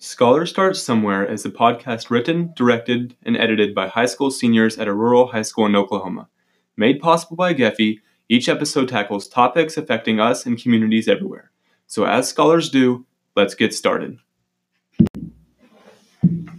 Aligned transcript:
Scholar 0.00 0.46
Start 0.46 0.76
Somewhere 0.76 1.24
is 1.24 1.44
a 1.44 1.50
podcast 1.50 2.08
written, 2.08 2.52
directed, 2.54 3.16
and 3.24 3.36
edited 3.36 3.74
by 3.74 3.88
high 3.88 4.06
school 4.06 4.30
seniors 4.30 4.78
at 4.78 4.86
a 4.86 4.94
rural 4.94 5.26
high 5.26 5.42
school 5.42 5.66
in 5.66 5.74
Oklahoma. 5.74 6.28
Made 6.76 7.00
possible 7.00 7.34
by 7.34 7.52
Gephi, 7.52 7.98
each 8.28 8.48
episode 8.48 8.88
tackles 8.88 9.26
topics 9.26 9.76
affecting 9.76 10.20
us 10.20 10.46
and 10.46 10.56
communities 10.56 11.08
everywhere. 11.08 11.50
So, 11.88 12.04
as 12.04 12.28
scholars 12.28 12.70
do, 12.70 13.06
let's 13.34 13.56
get 13.56 13.74
started. 13.74 14.20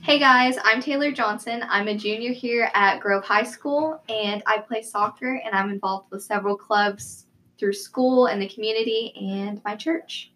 Hey 0.02 0.20
guys, 0.20 0.58
I'm 0.66 0.82
Taylor 0.82 1.14
Johnson. 1.14 1.64
I'm 1.70 1.88
a 1.88 1.96
junior 1.96 2.34
here 2.34 2.70
at 2.74 3.00
Grove 3.00 3.24
High 3.24 3.44
School 3.44 4.02
and 4.10 4.44
I 4.48 4.58
play 4.58 4.82
soccer 4.82 5.42
and 5.46 5.56
I'm 5.56 5.70
involved 5.70 6.12
with 6.12 6.24
several 6.24 6.58
clubs 6.58 7.28
through 7.58 7.72
school 7.72 8.26
and 8.26 8.42
the 8.42 8.50
community 8.50 9.14
and 9.16 9.62
my 9.64 9.78
church. 9.78 10.34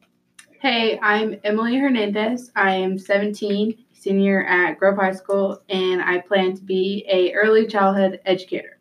Hey, 0.64 0.98
I'm 1.02 1.41
Emily 1.43 1.75
Hernandez. 1.75 2.50
I 2.55 2.73
am 2.75 2.98
17, 2.98 3.83
senior 3.92 4.46
at 4.46 4.79
Grove 4.79 4.96
High 4.96 5.11
School, 5.11 5.61
and 5.68 6.01
I 6.01 6.20
plan 6.20 6.56
to 6.56 6.64
be 6.64 7.06
a 7.10 7.33
early 7.33 7.68
childhood 7.68 8.21
educator. 8.25 8.79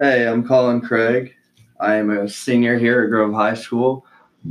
Hey, 0.00 0.26
I'm 0.26 0.42
Colin 0.48 0.80
Craig. 0.80 1.34
I 1.78 1.96
am 1.96 2.08
a 2.08 2.26
senior 2.26 2.78
here 2.78 3.02
at 3.02 3.10
Grove 3.10 3.34
High 3.34 3.52
School. 3.52 4.06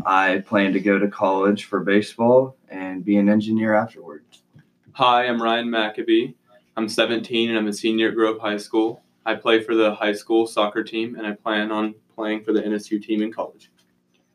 I 0.05 0.43
plan 0.45 0.71
to 0.73 0.79
go 0.79 0.99
to 0.99 1.07
college 1.07 1.65
for 1.65 1.79
baseball 1.79 2.55
and 2.69 3.03
be 3.03 3.17
an 3.17 3.27
engineer 3.27 3.73
afterwards. 3.73 4.43
Hi, 4.91 5.25
I'm 5.25 5.41
Ryan 5.41 5.69
McAbee. 5.69 6.35
I'm 6.77 6.87
17 6.87 7.49
and 7.49 7.57
I'm 7.57 7.65
a 7.65 7.73
senior 7.73 8.09
at 8.09 8.13
Grove 8.13 8.39
High 8.39 8.57
School. 8.57 9.01
I 9.25 9.33
play 9.33 9.63
for 9.63 9.73
the 9.73 9.95
high 9.95 10.13
school 10.13 10.45
soccer 10.45 10.83
team 10.83 11.15
and 11.15 11.25
I 11.25 11.31
plan 11.31 11.71
on 11.71 11.95
playing 12.13 12.43
for 12.43 12.53
the 12.53 12.61
NSU 12.61 13.01
team 13.01 13.23
in 13.23 13.33
college. 13.33 13.71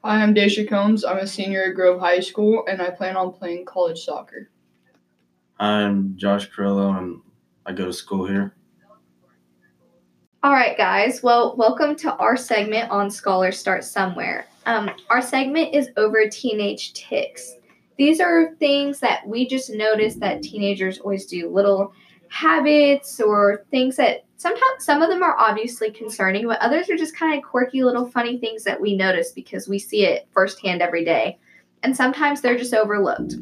Hi, 0.02 0.22
I'm 0.22 0.34
Daisha 0.34 0.66
Combs. 0.66 1.04
I'm 1.04 1.18
a 1.18 1.26
senior 1.26 1.64
at 1.64 1.74
Grove 1.74 2.00
High 2.00 2.20
School, 2.20 2.64
and 2.66 2.80
I 2.80 2.88
plan 2.88 3.18
on 3.18 3.34
playing 3.34 3.66
college 3.66 4.02
soccer. 4.02 4.48
I'm 5.58 6.16
Josh 6.16 6.50
Carrillo, 6.50 6.96
and 6.96 7.20
I 7.66 7.72
go 7.72 7.84
to 7.84 7.92
school 7.92 8.26
here. 8.26 8.54
All 10.42 10.52
right, 10.52 10.74
guys. 10.74 11.22
Well, 11.22 11.54
welcome 11.58 11.96
to 11.96 12.14
our 12.14 12.34
segment 12.34 12.90
on 12.90 13.10
Scholars 13.10 13.58
Start 13.58 13.84
Somewhere. 13.84 14.46
Um, 14.64 14.90
our 15.10 15.20
segment 15.20 15.74
is 15.74 15.90
over 15.98 16.26
teenage 16.30 16.94
ticks. 16.94 17.56
These 17.98 18.20
are 18.20 18.54
things 18.54 19.00
that 19.00 19.28
we 19.28 19.46
just 19.46 19.68
notice 19.68 20.14
that 20.14 20.42
teenagers 20.42 20.98
always 20.98 21.26
do 21.26 21.50
little 21.50 21.92
habits 22.28 23.20
or 23.20 23.66
things 23.70 23.96
that 23.96 24.24
sometimes 24.40 24.86
some 24.86 25.02
of 25.02 25.10
them 25.10 25.22
are 25.22 25.36
obviously 25.38 25.90
concerning, 25.90 26.46
but 26.46 26.58
others 26.60 26.88
are 26.88 26.96
just 26.96 27.14
kind 27.14 27.36
of 27.36 27.44
quirky 27.44 27.84
little 27.84 28.10
funny 28.10 28.38
things 28.38 28.64
that 28.64 28.80
we 28.80 28.96
notice 28.96 29.32
because 29.32 29.68
we 29.68 29.78
see 29.78 30.06
it 30.06 30.26
firsthand 30.32 30.80
every 30.80 31.04
day. 31.04 31.38
And 31.82 31.94
sometimes 31.94 32.40
they're 32.40 32.56
just 32.56 32.72
overlooked. 32.72 33.34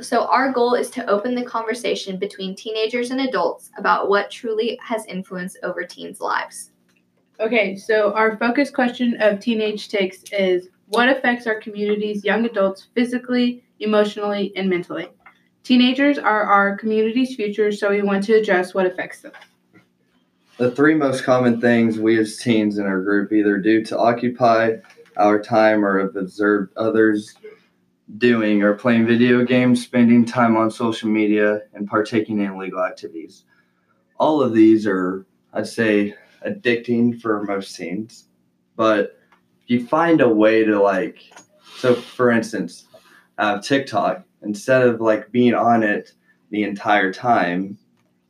So, 0.00 0.26
our 0.26 0.52
goal 0.52 0.74
is 0.74 0.90
to 0.90 1.06
open 1.08 1.36
the 1.36 1.44
conversation 1.44 2.18
between 2.18 2.56
teenagers 2.56 3.12
and 3.12 3.20
adults 3.20 3.70
about 3.78 4.08
what 4.08 4.28
truly 4.28 4.76
has 4.82 5.06
influence 5.06 5.56
over 5.62 5.84
teens' 5.84 6.20
lives. 6.20 6.72
Okay, 7.38 7.76
so 7.76 8.12
our 8.14 8.36
focus 8.38 8.70
question 8.70 9.16
of 9.20 9.38
teenage 9.38 9.88
Takes 9.88 10.24
is 10.32 10.68
what 10.88 11.08
affects 11.08 11.46
our 11.46 11.60
community's 11.60 12.24
young 12.24 12.44
adults 12.44 12.88
physically, 12.92 13.62
emotionally, 13.78 14.52
and 14.56 14.68
mentally? 14.68 15.08
Teenagers 15.62 16.18
are 16.18 16.42
our 16.42 16.76
community's 16.76 17.36
future, 17.36 17.70
so 17.70 17.90
we 17.90 18.02
want 18.02 18.24
to 18.24 18.34
address 18.34 18.74
what 18.74 18.86
affects 18.86 19.20
them. 19.20 19.32
The 20.58 20.72
three 20.72 20.94
most 20.94 21.22
common 21.22 21.60
things 21.60 22.00
we 22.00 22.18
as 22.18 22.36
teens 22.36 22.78
in 22.78 22.84
our 22.84 23.00
group 23.00 23.32
either 23.32 23.58
do 23.58 23.84
to 23.84 23.96
occupy 23.96 24.72
our 25.16 25.40
time 25.40 25.84
or 25.84 26.00
have 26.00 26.16
observed 26.16 26.72
others 26.76 27.32
doing 28.16 28.64
are 28.64 28.74
playing 28.74 29.06
video 29.06 29.44
games, 29.44 29.84
spending 29.84 30.24
time 30.24 30.56
on 30.56 30.72
social 30.72 31.08
media, 31.08 31.60
and 31.74 31.86
partaking 31.86 32.40
in 32.40 32.54
illegal 32.54 32.84
activities. 32.84 33.44
All 34.18 34.42
of 34.42 34.52
these 34.52 34.84
are, 34.84 35.24
I'd 35.52 35.68
say, 35.68 36.16
addicting 36.44 37.20
for 37.20 37.44
most 37.44 37.76
teens. 37.76 38.24
But 38.74 39.16
if 39.62 39.70
you 39.70 39.86
find 39.86 40.20
a 40.20 40.28
way 40.28 40.64
to 40.64 40.82
like, 40.82 41.20
so 41.76 41.94
for 41.94 42.32
instance, 42.32 42.88
uh, 43.38 43.60
TikTok, 43.60 44.24
instead 44.42 44.82
of 44.82 45.00
like 45.00 45.30
being 45.30 45.54
on 45.54 45.84
it 45.84 46.14
the 46.50 46.64
entire 46.64 47.12
time, 47.12 47.78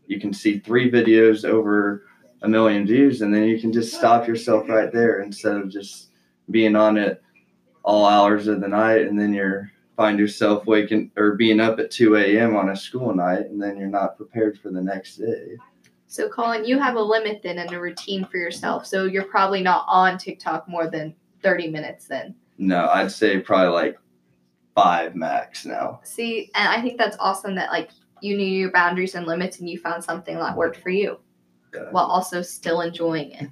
you 0.06 0.20
can 0.20 0.34
see 0.34 0.58
three 0.58 0.90
videos 0.90 1.46
over 1.46 2.04
a 2.42 2.48
million 2.48 2.86
views, 2.86 3.22
and 3.22 3.34
then 3.34 3.44
you 3.44 3.60
can 3.60 3.72
just 3.72 3.94
stop 3.94 4.26
yourself 4.26 4.68
right 4.68 4.92
there 4.92 5.20
instead 5.20 5.56
of 5.56 5.68
just 5.68 6.10
being 6.50 6.76
on 6.76 6.96
it 6.96 7.22
all 7.82 8.06
hours 8.06 8.46
of 8.46 8.60
the 8.60 8.68
night, 8.68 9.06
and 9.06 9.18
then 9.18 9.32
you're 9.32 9.70
find 9.96 10.20
yourself 10.20 10.64
waking 10.64 11.10
or 11.16 11.34
being 11.34 11.58
up 11.58 11.80
at 11.80 11.90
2 11.90 12.14
a.m. 12.14 12.54
on 12.54 12.68
a 12.68 12.76
school 12.76 13.12
night, 13.12 13.46
and 13.46 13.60
then 13.60 13.76
you're 13.76 13.88
not 13.88 14.16
prepared 14.16 14.56
for 14.58 14.70
the 14.70 14.80
next 14.80 15.16
day. 15.16 15.56
So, 16.06 16.28
Colin, 16.28 16.64
you 16.64 16.78
have 16.78 16.94
a 16.94 17.02
limit 17.02 17.42
then 17.42 17.58
and 17.58 17.72
a 17.72 17.80
routine 17.80 18.24
for 18.24 18.36
yourself. 18.36 18.86
So, 18.86 19.06
you're 19.06 19.24
probably 19.24 19.60
not 19.60 19.84
on 19.88 20.16
TikTok 20.16 20.68
more 20.68 20.88
than 20.88 21.14
30 21.42 21.68
minutes 21.68 22.06
then. 22.06 22.36
No, 22.58 22.88
I'd 22.88 23.10
say 23.10 23.40
probably 23.40 23.72
like 23.72 23.98
five 24.74 25.16
max 25.16 25.66
now. 25.66 26.00
See, 26.04 26.50
and 26.54 26.68
I 26.68 26.80
think 26.80 26.96
that's 26.96 27.16
awesome 27.18 27.56
that 27.56 27.70
like 27.70 27.90
you 28.20 28.36
knew 28.36 28.46
your 28.46 28.70
boundaries 28.70 29.16
and 29.16 29.26
limits 29.26 29.58
and 29.58 29.68
you 29.68 29.78
found 29.78 30.02
something 30.02 30.36
that 30.36 30.56
worked 30.56 30.76
for 30.76 30.90
you 30.90 31.18
Yeah. 31.74 31.90
while 31.90 32.06
also 32.06 32.42
still 32.42 32.80
enjoying 32.80 33.32
it. 33.32 33.50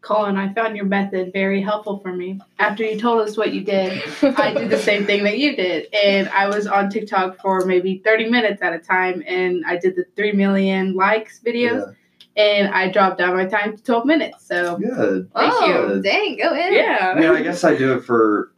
Colin, 0.00 0.36
I 0.36 0.52
found 0.52 0.76
your 0.76 0.84
method 0.86 1.32
very 1.32 1.62
helpful 1.62 2.00
for 2.00 2.12
me. 2.12 2.40
After 2.58 2.82
you 2.82 2.98
told 2.98 3.20
us 3.20 3.36
what 3.36 3.52
you 3.52 3.60
did, 3.62 4.02
I 4.22 4.52
did 4.52 4.68
the 4.68 4.78
same 4.78 5.06
thing 5.06 5.22
that 5.24 5.38
you 5.38 5.54
did. 5.54 5.94
And 5.94 6.28
I 6.30 6.48
was 6.48 6.66
on 6.66 6.90
TikTok 6.90 7.40
for 7.40 7.64
maybe 7.64 8.02
30 8.04 8.28
minutes 8.28 8.62
at 8.62 8.72
a 8.72 8.80
time, 8.80 9.22
and 9.28 9.64
I 9.64 9.76
did 9.76 9.94
the 9.94 10.04
3 10.16 10.32
million 10.32 10.94
likes 10.94 11.38
videos, 11.38 11.94
and 12.36 12.74
I 12.74 12.90
dropped 12.90 13.18
down 13.18 13.36
my 13.36 13.46
time 13.46 13.76
to 13.76 13.82
12 13.82 14.04
minutes. 14.06 14.44
So, 14.44 14.76
Yeah. 14.80 14.88
Good. 14.96 15.30
Thank 15.34 15.52
oh, 15.54 15.94
you. 15.94 16.02
dang, 16.02 16.36
go 16.36 16.52
in. 16.52 16.72
yeah. 16.72 17.12
I 17.14 17.20
mean, 17.20 17.30
I 17.30 17.42
guess 17.42 17.62
I 17.62 17.76
do 17.76 17.92
it 17.92 18.00
for 18.00 18.52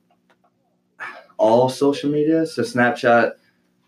all 1.37 1.69
social 1.69 2.11
media. 2.11 2.47
So 2.47 2.63
Snapchat, 2.63 3.33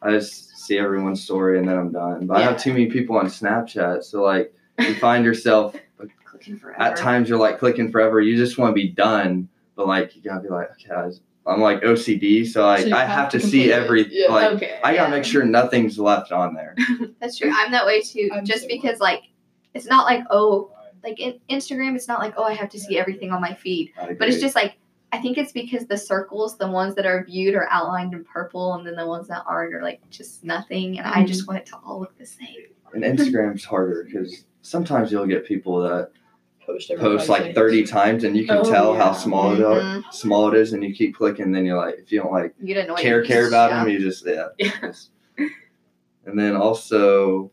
I 0.02 0.10
just 0.10 0.58
see 0.58 0.78
everyone's 0.78 1.22
story 1.22 1.58
and 1.58 1.66
then 1.68 1.78
I'm 1.78 1.92
done. 1.92 2.26
But 2.26 2.36
I 2.38 2.42
have 2.42 2.60
too 2.60 2.72
many 2.72 2.86
people 2.86 3.16
on 3.16 3.26
Snapchat, 3.26 4.04
so 4.04 4.22
like 4.22 4.52
you 4.78 4.94
find 4.96 5.24
yourself 5.24 5.74
Clicking 6.24 6.58
forever. 6.58 6.80
at 6.82 6.96
times 6.96 7.28
you're 7.28 7.38
like 7.38 7.58
clicking 7.58 7.90
forever. 7.90 8.20
You 8.20 8.36
just 8.36 8.58
want 8.58 8.70
to 8.70 8.74
be 8.74 8.88
done, 8.88 9.48
but 9.74 9.86
like 9.86 10.14
you 10.14 10.22
gotta 10.22 10.40
be 10.42 10.48
like, 10.48 10.70
okay, 10.72 10.90
I 10.94 11.06
was, 11.06 11.20
I'm 11.46 11.60
like 11.60 11.80
OCD, 11.82 12.46
so 12.46 12.66
like 12.66 12.82
So 12.88 12.94
I 12.94 13.00
have 13.00 13.08
have 13.08 13.28
to 13.30 13.38
to 13.38 13.46
see 13.46 13.68
complete 13.68 13.72
every 13.72 14.06
Yeah. 14.10 14.28
like 14.32 14.52
okay. 14.52 14.80
I 14.84 14.94
gotta 14.94 15.10
yeah. 15.10 15.16
make 15.16 15.24
sure 15.24 15.44
nothing's 15.44 15.98
left 15.98 16.32
on 16.32 16.54
there. 16.54 16.76
That's 17.20 17.38
true. 17.38 17.50
I'm 17.54 17.70
that 17.72 17.86
way 17.86 18.00
too. 18.02 18.28
I'm 18.34 18.44
just 18.44 18.62
so- 18.62 18.68
because 18.68 19.00
like 19.00 19.22
it's 19.74 19.86
not 19.86 20.04
like 20.04 20.24
oh 20.30 20.72
like 21.04 21.20
in 21.20 21.38
Instagram 21.48 21.94
it's 21.96 22.08
not 22.08 22.18
like 22.20 22.34
oh 22.36 22.42
I 22.44 22.52
have 22.54 22.68
to 22.70 22.80
see 22.80 22.98
everything 22.98 23.30
on 23.32 23.40
my 23.40 23.54
feed. 23.54 23.92
But 24.18 24.28
it's 24.28 24.40
just 24.40 24.54
like 24.56 24.76
I 25.12 25.18
think 25.22 25.38
it's 25.38 25.52
because 25.52 25.86
the 25.86 25.96
circles, 25.96 26.58
the 26.58 26.68
ones 26.68 26.96
that 26.96 27.06
are 27.06 27.24
viewed 27.24 27.54
are 27.54 27.68
outlined 27.70 28.12
in 28.12 28.24
purple 28.24 28.74
and 28.74 28.84
then 28.86 28.96
the 28.96 29.06
ones 29.06 29.28
that 29.28 29.44
aren't 29.46 29.72
are 29.72 29.82
like 29.82 30.00
just 30.10 30.42
nothing 30.44 30.98
and 30.98 31.06
I 31.06 31.18
Mm-hmm. 31.18 31.26
just 31.26 31.46
want 31.48 31.60
it 31.60 31.66
to 31.66 31.76
all 31.84 32.00
look 32.00 32.18
the 32.18 32.26
same. 32.26 32.48
and 32.92 33.04
Instagram's 33.04 33.64
harder 33.64 34.04
because 34.04 34.44
sometimes 34.66 35.12
you'll 35.12 35.26
get 35.26 35.44
people 35.46 35.80
that 35.80 36.10
Post, 36.64 36.90
post 36.98 37.28
like 37.28 37.38
seconds. 37.42 37.54
30 37.54 37.84
times 37.86 38.24
and 38.24 38.36
you 38.36 38.44
can 38.44 38.56
Oh, 38.58 38.64
tell 38.64 38.92
yeah. 38.92 38.98
how 39.04 39.12
small 39.12 39.54
it 39.54 39.62
are, 39.62 39.78
Mhm. 39.80 40.12
small 40.12 40.48
it 40.52 40.58
is, 40.58 40.72
and 40.72 40.82
you 40.82 40.92
keep 40.92 41.14
clicking. 41.14 41.52
Then 41.52 41.64
you're 41.64 41.76
like, 41.76 41.94
if 42.00 42.10
you 42.10 42.20
don't 42.20 42.32
like 42.32 42.54
You 42.60 42.66
get 42.74 42.84
annoyed. 42.84 42.98
care 42.98 43.22
You 43.22 43.26
care 43.28 43.42
just 43.42 43.50
about 43.52 43.70
stop. 43.70 43.84
them, 43.86 43.92
you 43.92 44.00
just 44.00 44.26
yeah. 44.26 44.48
Yeah. 45.38 45.46
And 46.26 46.36
then 46.36 46.56
also, 46.56 47.52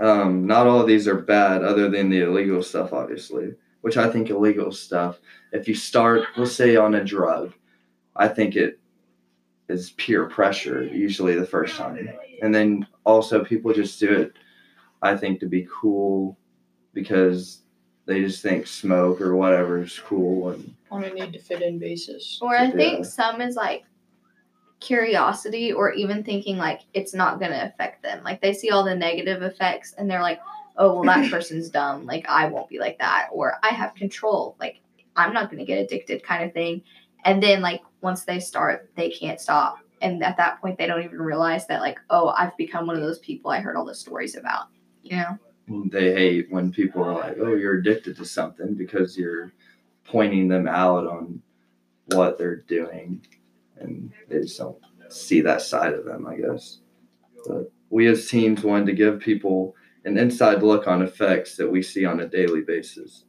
um, 0.00 0.44
not 0.46 0.66
all 0.66 0.80
of 0.80 0.88
these 0.88 1.06
are 1.06 1.14
bad, 1.14 1.62
other 1.62 1.88
than 1.88 2.10
the 2.10 2.22
illegal 2.22 2.62
stuff, 2.64 2.92
obviously. 2.92 3.54
Which 3.82 3.96
I 3.96 4.08
think 4.10 4.28
illegal 4.30 4.72
stuff. 4.72 5.20
If 5.52 5.68
you 5.68 5.74
start, 5.76 6.22
let's 6.36 6.52
say 6.52 6.74
on 6.74 6.96
a 6.96 7.04
drug, 7.04 7.52
I 8.16 8.26
think 8.26 8.56
it 8.56 8.80
is 9.68 9.90
peer 9.92 10.26
pressure 10.28 10.82
usually 10.84 11.36
the 11.36 11.46
first 11.46 11.76
time, 11.76 12.08
and 12.42 12.52
then 12.52 12.84
also 13.08 13.42
people 13.42 13.72
just 13.72 13.98
do 13.98 14.12
it. 14.12 14.34
I 15.00 15.16
think 15.16 15.40
to 15.40 15.46
be 15.46 15.66
cool, 15.70 16.36
because 16.92 17.62
they 18.04 18.20
just 18.20 18.42
think 18.42 18.66
smoke 18.66 19.20
or 19.20 19.34
whatever 19.34 19.80
is 19.82 19.98
cool, 19.98 20.50
and 20.50 20.74
on 20.90 21.04
a 21.04 21.12
need 21.12 21.32
to 21.32 21.38
fit 21.38 21.62
in 21.62 21.78
basis. 21.78 22.38
Or 22.42 22.54
I 22.54 22.64
Yeah. 22.66 22.76
think 22.76 23.06
some 23.06 23.40
is 23.40 23.56
like 23.56 23.84
curiosity 24.80 25.72
or 25.72 25.92
even 25.92 26.22
thinking 26.22 26.56
like 26.56 26.82
it's 26.94 27.14
not 27.14 27.40
going 27.40 27.50
to 27.50 27.64
affect 27.64 28.02
them. 28.02 28.22
Like 28.22 28.40
they 28.40 28.52
see 28.52 28.70
all 28.70 28.84
the 28.84 28.94
negative 28.94 29.42
effects 29.42 29.94
and 29.98 30.08
they're 30.08 30.22
like, 30.22 30.40
oh, 30.76 30.94
well, 30.94 31.04
that 31.04 31.30
person's 31.32 31.70
dumb. 31.70 32.06
Like 32.06 32.26
I 32.28 32.46
won't 32.46 32.68
be 32.68 32.78
like 32.78 32.98
that. 32.98 33.28
Or 33.32 33.54
I 33.62 33.68
have 33.68 33.94
control. 33.94 34.56
Like 34.60 34.80
I'm 35.16 35.32
not 35.32 35.50
going 35.50 35.58
to 35.58 35.64
get 35.64 35.78
addicted 35.78 36.22
kind 36.22 36.44
of 36.44 36.52
thing. 36.52 36.82
And 37.24 37.42
then 37.42 37.60
like 37.62 37.82
once 38.02 38.24
they 38.24 38.38
start, 38.38 38.90
they 38.96 39.10
can't 39.10 39.40
stop. 39.40 39.78
And 40.00 40.22
at 40.22 40.36
that 40.36 40.60
point, 40.60 40.78
they 40.78 40.86
don't 40.86 41.02
even 41.02 41.18
realize 41.18 41.66
that 41.66 41.80
like, 41.80 41.98
oh, 42.10 42.28
I've 42.36 42.56
become 42.56 42.86
one 42.86 42.96
of 42.96 43.02
those 43.02 43.18
people 43.18 43.50
I 43.50 43.60
heard 43.60 43.76
all 43.76 43.84
the 43.84 43.94
stories 43.94 44.36
about. 44.36 44.66
You 45.02 45.16
know? 45.16 45.38
they 45.90 46.14
hate 46.14 46.50
when 46.50 46.72
people 46.72 47.04
are 47.04 47.14
like, 47.14 47.36
"Oh, 47.38 47.54
you're 47.54 47.78
addicted 47.78 48.16
to 48.16 48.24
something" 48.24 48.74
because 48.74 49.18
you're 49.18 49.52
pointing 50.04 50.48
them 50.48 50.66
out 50.66 51.06
on 51.06 51.42
what 52.06 52.38
they're 52.38 52.56
doing, 52.62 53.26
and 53.76 54.12
they 54.28 54.40
just 54.40 54.58
don't 54.58 54.78
see 55.08 55.40
that 55.42 55.62
side 55.62 55.92
of 55.92 56.04
them, 56.04 56.26
I 56.26 56.36
guess. 56.36 56.78
But 57.46 57.70
we 57.90 58.06
as 58.06 58.28
teens 58.28 58.64
wanted 58.64 58.86
to 58.86 58.92
give 58.92 59.20
people 59.20 59.74
an 60.04 60.16
inside 60.16 60.62
look 60.62 60.86
on 60.86 61.02
effects 61.02 61.56
that 61.56 61.70
we 61.70 61.82
see 61.82 62.04
on 62.04 62.20
a 62.20 62.28
daily 62.28 62.62
basis. 62.62 63.24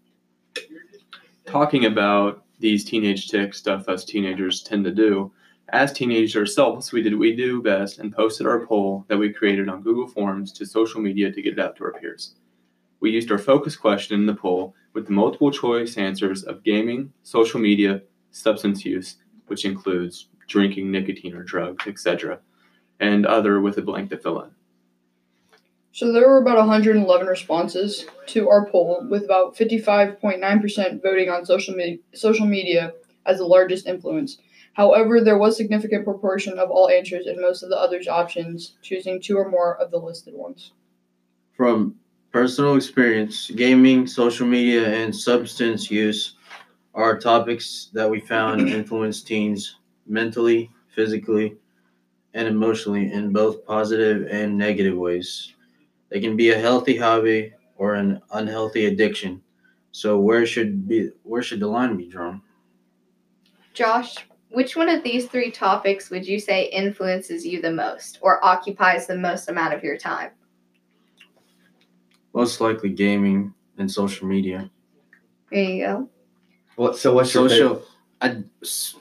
Talking 1.45 1.85
about 1.85 2.45
these 2.59 2.85
teenage 2.85 3.27
tick 3.27 3.53
stuff 3.53 3.89
us 3.89 4.05
teenagers 4.05 4.61
tend 4.63 4.85
to 4.85 4.91
do, 4.91 5.31
as 5.73 5.91
teenagers 5.91 6.35
ourselves, 6.35 6.91
we 6.91 7.01
did 7.01 7.13
what 7.13 7.19
we 7.19 7.35
do 7.35 7.61
best 7.61 7.99
and 7.99 8.13
posted 8.13 8.47
our 8.47 8.65
poll 8.65 9.05
that 9.07 9.17
we 9.17 9.33
created 9.33 9.69
on 9.69 9.81
Google 9.81 10.07
Forms 10.07 10.51
to 10.53 10.65
social 10.65 11.01
media 11.01 11.31
to 11.31 11.41
get 11.41 11.53
it 11.53 11.59
out 11.59 11.75
to 11.77 11.83
our 11.85 11.93
peers. 11.93 12.35
We 12.99 13.11
used 13.11 13.31
our 13.31 13.37
focus 13.37 13.75
question 13.75 14.19
in 14.19 14.25
the 14.25 14.35
poll 14.35 14.75
with 14.93 15.05
the 15.05 15.13
multiple 15.13 15.51
choice 15.51 15.97
answers 15.97 16.43
of 16.43 16.63
gaming, 16.63 17.13
social 17.23 17.59
media, 17.59 18.01
substance 18.31 18.83
use, 18.85 19.17
which 19.47 19.65
includes 19.65 20.27
drinking, 20.47 20.91
nicotine, 20.91 21.35
or 21.35 21.43
drugs, 21.43 21.85
etc., 21.87 22.39
and 22.99 23.25
other 23.25 23.61
with 23.61 23.77
a 23.77 23.81
blank 23.81 24.09
to 24.09 24.17
fill 24.17 24.41
in. 24.41 24.51
So 25.91 26.11
there 26.11 26.27
were 26.27 26.41
about 26.41 26.57
111 26.57 27.27
responses 27.27 28.05
to 28.27 28.49
our 28.49 28.69
poll, 28.69 29.05
with 29.09 29.23
about 29.23 29.55
55.9% 29.55 31.01
voting 31.01 31.29
on 31.29 31.45
social, 31.45 31.75
me- 31.75 31.99
social 32.13 32.45
media 32.45 32.93
as 33.25 33.37
the 33.37 33.45
largest 33.45 33.87
influence. 33.87 34.37
However, 34.79 35.19
there 35.19 35.37
was 35.37 35.57
significant 35.57 36.05
proportion 36.05 36.57
of 36.57 36.71
all 36.71 36.87
answers 36.87 37.27
in 37.27 37.41
most 37.41 37.63
of 37.63 37.69
the 37.69 37.75
others 37.75 38.07
options, 38.07 38.77
choosing 38.81 39.21
two 39.21 39.35
or 39.35 39.49
more 39.49 39.75
of 39.75 39.91
the 39.91 39.97
listed 39.97 40.33
ones. 40.33 40.71
From 41.51 41.95
personal 42.31 42.77
experience, 42.77 43.51
gaming, 43.53 44.07
social 44.07 44.47
media, 44.47 44.87
and 44.87 45.13
substance 45.13 45.91
use 45.91 46.35
are 46.93 47.19
topics 47.19 47.89
that 47.91 48.09
we 48.09 48.21
found 48.21 48.69
influence 48.79 49.21
teens 49.21 49.75
mentally, 50.07 50.71
physically, 50.95 51.57
and 52.33 52.47
emotionally 52.47 53.11
in 53.11 53.33
both 53.33 53.65
positive 53.65 54.29
and 54.31 54.57
negative 54.57 54.97
ways. 54.97 55.55
They 56.07 56.21
can 56.21 56.37
be 56.37 56.51
a 56.51 56.57
healthy 56.57 56.95
hobby 56.95 57.51
or 57.75 57.95
an 57.95 58.21
unhealthy 58.31 58.85
addiction. 58.85 59.41
So 59.91 60.17
where 60.17 60.45
should 60.45 60.87
be 60.87 61.09
where 61.23 61.41
should 61.41 61.59
the 61.59 61.67
line 61.67 61.97
be 61.97 62.07
drawn? 62.07 62.41
Josh, 63.73 64.15
which 64.51 64.75
one 64.75 64.89
of 64.89 65.03
these 65.03 65.27
three 65.27 65.51
topics 65.51 66.09
would 66.09 66.27
you 66.27 66.39
say 66.39 66.65
influences 66.65 67.45
you 67.45 67.61
the 67.61 67.71
most 67.71 68.19
or 68.21 68.43
occupies 68.43 69.07
the 69.07 69.17
most 69.17 69.49
amount 69.49 69.73
of 69.73 69.83
your 69.83 69.97
time? 69.97 70.31
Most 72.33 72.61
likely 72.61 72.89
gaming 72.89 73.53
and 73.77 73.89
social 73.89 74.27
media. 74.27 74.69
There 75.51 75.63
you 75.63 75.85
go. 75.85 76.09
What? 76.75 76.97
So 76.97 77.13
what's 77.13 77.33
your 77.33 77.49
social 77.49 77.83
I, 78.21 78.43
s- 78.61 78.95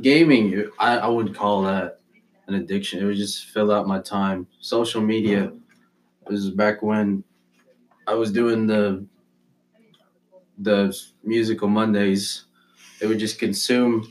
gaming 0.00 0.68
I, 0.78 0.98
I 0.98 1.06
wouldn't 1.08 1.36
call 1.36 1.62
that 1.62 2.00
an 2.46 2.54
addiction 2.54 3.00
it 3.00 3.04
would 3.04 3.16
just 3.16 3.46
fill 3.46 3.70
out 3.70 3.86
my 3.86 4.00
time 4.00 4.46
social 4.60 5.00
media 5.02 5.52
was 6.26 6.50
back 6.50 6.82
when 6.82 7.22
i 8.06 8.14
was 8.14 8.32
doing 8.32 8.66
the 8.66 9.04
the 10.58 10.96
musical 11.22 11.68
mondays 11.68 12.44
it 13.00 13.06
would 13.06 13.18
just 13.18 13.38
consume 13.38 14.10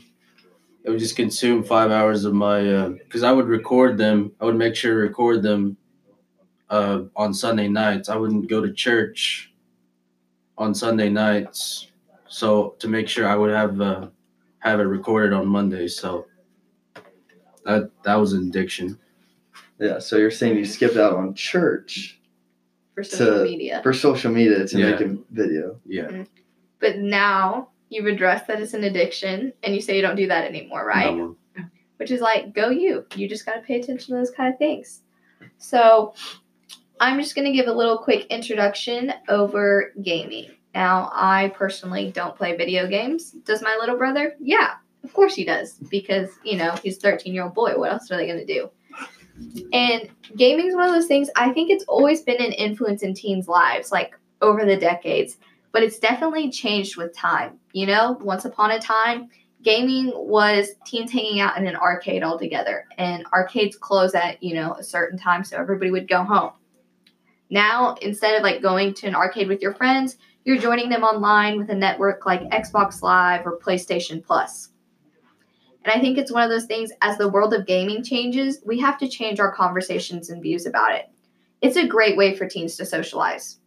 it 0.88 0.92
would 0.92 0.98
just 0.98 1.16
consume 1.16 1.62
five 1.62 1.90
hours 1.90 2.24
of 2.24 2.32
my 2.32 2.88
because 3.04 3.22
i 3.22 3.30
would 3.30 3.46
record 3.46 3.98
them 3.98 4.32
i 4.40 4.44
would 4.46 4.56
make 4.56 4.74
sure 4.74 4.94
to 4.94 5.00
record 5.00 5.42
them 5.42 5.76
uh, 6.70 7.02
on 7.14 7.34
sunday 7.34 7.68
nights 7.68 8.08
i 8.08 8.16
wouldn't 8.16 8.48
go 8.48 8.62
to 8.62 8.72
church 8.72 9.52
on 10.56 10.74
sunday 10.74 11.10
nights 11.10 11.88
so 12.30 12.74
to 12.78 12.88
make 12.88 13.08
sure 13.08 13.26
I 13.26 13.36
would 13.36 13.50
have 13.50 13.80
uh, 13.80 14.08
have 14.58 14.80
it 14.80 14.84
recorded 14.84 15.32
on 15.32 15.46
Monday. 15.46 15.88
So 15.88 16.26
that 17.64 17.90
that 18.04 18.16
was 18.16 18.34
an 18.34 18.48
addiction. 18.48 18.98
Yeah. 19.80 19.98
So 19.98 20.16
you're 20.18 20.30
saying 20.30 20.58
you 20.58 20.66
skipped 20.66 20.96
out 20.98 21.14
on 21.14 21.32
church 21.34 22.20
For 22.94 23.02
social 23.02 23.38
To- 23.38 23.44
media. 23.44 23.80
for 23.82 23.94
social 23.94 24.30
media 24.30 24.66
to 24.66 24.78
Yeah. 24.78 24.90
make 24.90 25.00
a 25.00 25.16
video. 25.30 25.80
Yeah, 25.86 26.24
But 26.80 26.98
now 26.98 27.70
you've 27.88 28.06
addressed 28.06 28.46
that 28.46 28.60
it's 28.60 28.74
an 28.74 28.84
addiction 28.84 29.52
and 29.62 29.74
you 29.74 29.80
say 29.80 29.96
you 29.96 30.02
don't 30.02 30.16
do 30.16 30.28
that 30.28 30.44
anymore, 30.44 30.86
right? 30.86 31.16
one. 31.16 31.36
which 31.96 32.10
is 32.10 32.20
like 32.20 32.54
go 32.54 32.70
you. 32.70 33.06
You 33.14 33.28
just 33.28 33.46
got 33.46 33.54
to 33.54 33.60
pay 33.60 33.80
attention 33.80 34.14
to 34.14 34.14
those 34.14 34.30
kind 34.30 34.52
of 34.52 34.58
things. 34.58 35.02
So 35.58 36.14
i'm 37.00 37.20
just 37.20 37.36
going 37.36 37.44
to 37.44 37.52
give 37.52 37.68
a 37.68 37.72
little 37.72 37.98
quick 37.98 38.26
introduction 38.26 39.12
over 39.28 39.92
gaming. 40.02 40.50
Now 40.74 41.10
i 41.12 41.52
personally 41.56 42.10
don't 42.10 42.36
play 42.36 42.56
video 42.56 42.86
games. 42.88 43.32
Does 43.44 43.62
my 43.62 43.76
little 43.80 43.96
brother? 43.96 44.34
Yeah 44.40 44.74
of 45.04 45.12
course 45.12 45.34
he 45.34 45.44
does 45.44 45.74
because 45.90 46.30
you 46.44 46.56
know 46.56 46.74
he's 46.82 46.96
a 46.98 47.00
13 47.00 47.32
year 47.32 47.44
old 47.44 47.54
boy. 47.54 47.76
What 47.76 47.92
else 47.92 48.10
are 48.10 48.16
they 48.16 48.26
going 48.26 48.44
to 48.44 48.46
do? 48.46 48.70
And 49.72 50.08
gaming 50.36 50.66
is 50.66 50.74
one 50.74 50.88
of 50.88 50.94
those 50.94 51.06
things 51.06 51.30
i 51.36 51.52
think 51.52 51.70
it's 51.70 51.84
always 51.84 52.22
been 52.22 52.42
an 52.42 52.52
influence 52.52 53.02
in 53.02 53.14
teens 53.14 53.48
lives 53.48 53.92
like 53.92 54.18
over 54.42 54.64
the 54.64 54.76
decades 54.76 55.38
but 55.72 55.82
it's 55.82 55.98
definitely 55.98 56.50
changed 56.50 56.96
with 56.96 57.16
time 57.16 57.58
you 57.78 57.86
know 57.86 58.18
once 58.20 58.44
upon 58.44 58.72
a 58.72 58.80
time 58.80 59.28
gaming 59.62 60.10
was 60.14 60.70
teens 60.84 61.12
hanging 61.12 61.38
out 61.38 61.56
in 61.56 61.66
an 61.68 61.76
arcade 61.76 62.24
all 62.24 62.36
together 62.36 62.86
and 62.98 63.24
arcades 63.32 63.76
close 63.76 64.16
at 64.16 64.42
you 64.42 64.52
know 64.52 64.72
a 64.72 64.82
certain 64.82 65.16
time 65.16 65.44
so 65.44 65.56
everybody 65.56 65.92
would 65.92 66.08
go 66.08 66.24
home. 66.24 66.50
Now 67.50 67.94
instead 68.02 68.34
of 68.34 68.42
like 68.42 68.62
going 68.62 68.94
to 68.94 69.06
an 69.06 69.14
arcade 69.14 69.46
with 69.46 69.62
your 69.62 69.74
friends 69.74 70.16
you're 70.44 70.58
joining 70.58 70.88
them 70.88 71.04
online 71.04 71.56
with 71.56 71.70
a 71.70 71.74
network 71.74 72.26
like 72.26 72.42
xbox 72.50 73.00
live 73.00 73.46
or 73.46 73.58
playstation 73.58 74.24
Plus. 74.24 74.70
and 75.84 75.92
i 75.92 76.00
think 76.00 76.18
it's 76.18 76.32
one 76.32 76.42
of 76.42 76.50
those 76.50 76.66
things 76.66 76.90
as 77.00 77.16
the 77.16 77.28
world 77.28 77.54
of 77.54 77.64
gaming 77.64 78.02
changes 78.02 78.60
we 78.66 78.80
have 78.80 78.98
to 78.98 79.08
change 79.08 79.38
our 79.38 79.52
conversations 79.52 80.30
and 80.30 80.42
views 80.42 80.66
about 80.66 80.96
it. 80.96 81.08
It's 81.60 81.76
a 81.76 81.86
great 81.86 82.16
way 82.16 82.34
for 82.34 82.48
teens 82.48 82.76
to 82.76 82.84
socialize 82.84 83.57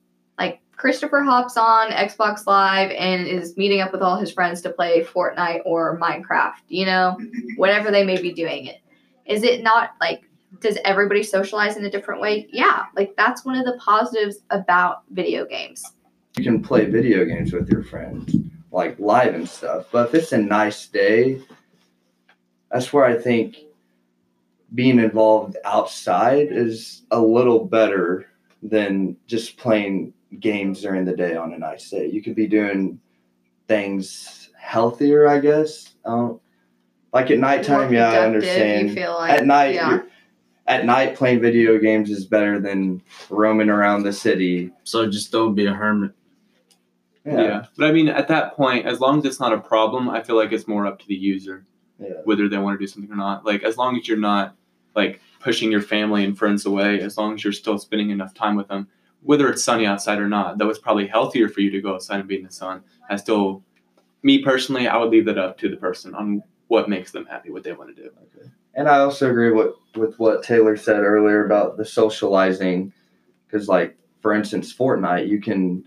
Christopher 0.77 1.21
hops 1.21 1.57
on 1.57 1.91
Xbox 1.91 2.47
Live 2.47 2.91
and 2.91 3.27
is 3.27 3.56
meeting 3.56 3.81
up 3.81 3.91
with 3.91 4.01
all 4.01 4.18
his 4.18 4.31
friends 4.31 4.62
to 4.62 4.69
play 4.69 5.03
Fortnite 5.03 5.62
or 5.65 6.00
Minecraft, 6.00 6.56
you 6.69 6.85
know, 6.85 7.18
whatever 7.57 7.91
they 7.91 8.03
may 8.03 8.19
be 8.19 8.31
doing 8.31 8.65
it. 8.65 8.81
Is 9.25 9.44
it 9.44 9.62
not 9.63 9.91
like 10.01 10.23
does 10.59 10.77
everybody 10.83 11.23
socialize 11.23 11.77
in 11.77 11.85
a 11.85 11.89
different 11.89 12.19
way? 12.19 12.47
Yeah, 12.51 12.85
like 12.95 13.15
that's 13.15 13.45
one 13.45 13.56
of 13.56 13.65
the 13.65 13.77
positives 13.77 14.39
about 14.50 15.03
video 15.12 15.45
games. 15.45 15.83
You 16.38 16.44
can 16.44 16.62
play 16.62 16.85
video 16.85 17.25
games 17.25 17.53
with 17.53 17.69
your 17.69 17.83
friends, 17.83 18.35
like 18.71 19.00
live 19.00 19.35
and 19.35 19.47
stuff. 19.47 19.85
But 19.91 20.09
if 20.09 20.15
it's 20.15 20.31
a 20.31 20.38
nice 20.38 20.88
day, 20.88 21.41
that's 22.71 22.91
where 22.91 23.06
I 23.06 23.17
think 23.17 23.57
being 24.74 25.00
involved 25.00 25.57
outside 25.65 26.48
is 26.51 27.03
a 27.12 27.19
little 27.19 27.65
better 27.65 28.27
than 28.63 29.17
just 29.27 29.57
playing 29.57 30.13
games 30.39 30.81
during 30.81 31.05
the 31.05 31.15
day 31.15 31.35
on 31.35 31.53
a 31.53 31.57
nice 31.57 31.89
day. 31.89 32.07
You 32.07 32.21
could 32.21 32.35
be 32.35 32.47
doing 32.47 33.00
things 33.67 34.50
healthier, 34.57 35.27
I 35.27 35.39
guess. 35.39 35.95
Um, 36.05 36.39
like 37.13 37.29
at 37.31 37.39
nighttime, 37.39 37.93
yeah, 37.93 38.09
I 38.09 38.25
understand. 38.25 38.89
You 38.89 38.95
feel 38.95 39.13
like 39.13 39.31
at 39.31 39.45
night, 39.45 39.75
yeah. 39.75 40.01
at 40.67 40.85
night 40.85 41.15
playing 41.15 41.41
video 41.41 41.77
games 41.77 42.09
is 42.09 42.25
better 42.25 42.59
than 42.59 43.01
roaming 43.29 43.69
around 43.69 44.03
the 44.03 44.13
city. 44.13 44.71
So 44.83 45.09
just 45.09 45.31
don't 45.31 45.53
be 45.53 45.65
a 45.65 45.73
hermit. 45.73 46.11
Yeah. 47.25 47.65
But 47.77 47.88
I 47.88 47.91
mean, 47.91 48.07
at 48.07 48.27
that 48.29 48.55
point, 48.55 48.85
as 48.85 49.00
long 49.00 49.19
as 49.19 49.25
it's 49.25 49.39
not 49.39 49.53
a 49.53 49.59
problem, 49.59 50.09
I 50.09 50.23
feel 50.23 50.38
like 50.38 50.51
it's 50.51 50.67
more 50.67 50.88
up 50.88 51.00
to 51.00 51.07
the 51.07 51.15
user 51.15 51.65
yeah. 52.01 52.15
whether 52.23 52.50
they 52.50 52.57
want 52.57 52.79
to 52.79 52.83
do 52.83 52.88
something 52.88 53.11
or 53.11 53.15
not. 53.15 53.45
Like, 53.45 53.63
as 53.63 53.77
long 53.77 53.97
as 53.97 54.07
you're 54.07 54.17
not 54.17 54.55
like 54.95 55.21
pushing 55.39 55.71
your 55.71 55.81
family 55.81 56.23
and 56.23 56.38
friends 56.38 56.65
away, 56.65 57.00
as 57.01 57.17
long 57.17 57.35
as 57.35 57.43
you're 57.43 57.53
still 57.53 57.77
spending 57.77 58.09
enough 58.09 58.33
time 58.33 58.55
with 58.55 58.67
them, 58.67 58.88
whether 59.22 59.50
it's 59.50 59.63
sunny 59.63 59.86
outside 59.86 60.20
or 60.20 60.28
not, 60.28 60.58
that 60.58 60.68
was 60.68 60.80
probably 60.80 61.08
healthier 61.08 61.48
for 61.48 61.62
you 61.62 61.70
to 61.72 61.82
go 61.82 61.96
outside 61.96 62.20
and 62.20 62.28
be 62.28 62.38
in 62.38 62.44
the 62.44 62.51
sun. 62.51 62.84
I 63.10 63.16
still, 63.18 63.63
me 64.24 64.44
personally, 64.44 64.88
I 64.88 64.98
would 64.98 65.10
leave 65.10 65.25
that 65.25 65.38
up 65.38 65.58
to 65.60 65.70
the 65.70 65.78
person 65.78 66.16
on 66.16 66.44
what 66.68 66.90
makes 66.90 67.12
them 67.12 67.25
happy, 67.25 67.51
what 67.51 67.63
they 67.63 67.74
want 67.74 67.96
to 67.96 68.01
do. 68.01 68.10
Okay. 68.10 68.50
And 68.74 68.88
I 68.88 69.00
also 69.00 69.30
agree 69.30 69.51
with 69.51 69.75
with 69.96 70.18
what 70.18 70.44
Taylor 70.44 70.78
said 70.78 71.01
earlier 71.01 71.46
about 71.46 71.78
the 71.78 71.84
socializing, 71.84 72.94
because 73.46 73.68
like 73.68 73.98
for 74.22 74.34
instance, 74.34 74.74
Fortnite, 74.74 75.28
you 75.28 75.42
can 75.42 75.84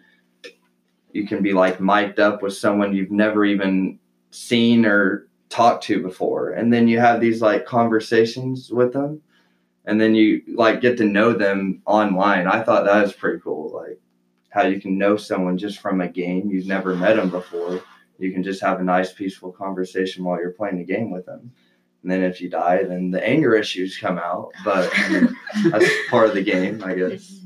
you 1.12 1.26
can 1.26 1.42
be 1.42 1.52
like 1.52 1.80
mic'd 1.80 2.20
up 2.20 2.42
with 2.42 2.54
someone 2.54 2.94
you've 2.94 3.10
never 3.10 3.44
even 3.44 3.98
seen 4.30 4.84
or 4.84 5.28
talked 5.48 5.84
to 5.84 6.02
before, 6.02 6.50
and 6.50 6.72
then 6.72 6.86
you 6.86 6.98
have 6.98 7.20
these 7.20 7.40
like 7.40 7.64
conversations 7.64 8.70
with 8.70 8.92
them, 8.92 9.22
and 9.84 10.00
then 10.00 10.14
you 10.14 10.42
like 10.54 10.80
get 10.80 10.96
to 10.98 11.04
know 11.04 11.32
them 11.32 11.82
online. 11.86 12.46
I 12.46 12.62
thought 12.62 12.84
that 12.84 13.02
was 13.02 13.12
pretty 13.12 13.40
cool, 13.40 13.72
like 13.74 14.00
how 14.50 14.62
you 14.66 14.80
can 14.80 14.96
know 14.98 15.16
someone 15.16 15.58
just 15.58 15.80
from 15.80 16.00
a 16.00 16.08
game 16.08 16.50
you've 16.50 16.66
never 16.66 16.94
met 16.94 17.16
them 17.16 17.30
before. 17.30 17.82
You 18.18 18.32
can 18.32 18.42
just 18.42 18.60
have 18.62 18.80
a 18.80 18.84
nice, 18.84 19.12
peaceful 19.12 19.50
conversation 19.50 20.24
while 20.24 20.38
you're 20.38 20.52
playing 20.52 20.78
the 20.78 20.84
game 20.84 21.10
with 21.10 21.26
them. 21.26 21.52
And 22.02 22.10
then 22.10 22.22
if 22.22 22.40
you 22.40 22.48
die, 22.48 22.84
then 22.84 23.10
the 23.10 23.26
anger 23.26 23.54
issues 23.54 23.96
come 23.96 24.18
out. 24.18 24.52
But 24.64 24.90
I 24.94 25.08
mean, 25.08 25.36
that's 25.70 25.90
part 26.08 26.28
of 26.28 26.34
the 26.34 26.42
game, 26.42 26.82
I 26.84 26.94
guess. 26.94 27.40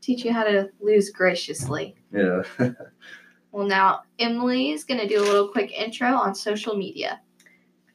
Teach 0.00 0.24
you 0.24 0.32
how 0.32 0.44
to 0.44 0.70
lose 0.80 1.10
graciously. 1.10 1.94
Yeah. 2.12 2.42
Well, 3.54 3.68
now 3.68 4.02
Emily 4.18 4.72
is 4.72 4.82
going 4.82 4.98
to 4.98 5.06
do 5.06 5.20
a 5.20 5.22
little 5.22 5.46
quick 5.46 5.70
intro 5.70 6.08
on 6.08 6.34
social 6.34 6.74
media. 6.74 7.20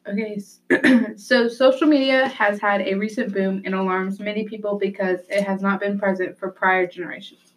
Okay, 0.10 0.39
so 1.18 1.48
social 1.48 1.88
media 1.88 2.28
has 2.30 2.60
had 2.60 2.82
a 2.82 2.96
recent 2.96 3.34
boom 3.34 3.62
and 3.66 3.75
alarms 3.75 4.20
many 4.20 4.48
people 4.48 4.78
because 4.78 5.20
it 5.30 5.44
has 5.44 5.62
not 5.62 5.80
been 5.80 6.00
present 6.00 6.38
for 6.38 6.50
prior 6.50 6.88
generations. 6.88 7.54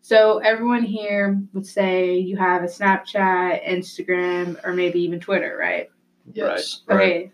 So 0.00 0.38
everyone 0.38 0.82
here 0.82 1.42
would 1.52 1.66
say 1.66 2.16
you 2.16 2.36
have 2.38 2.62
a 2.62 2.66
Snapchat, 2.66 3.66
Instagram, 3.68 4.58
or 4.64 4.72
maybe 4.72 5.00
even 5.00 5.20
Twitter, 5.20 5.56
right? 5.60 5.90
Yes. 6.32 6.82
Okay. 6.88 7.30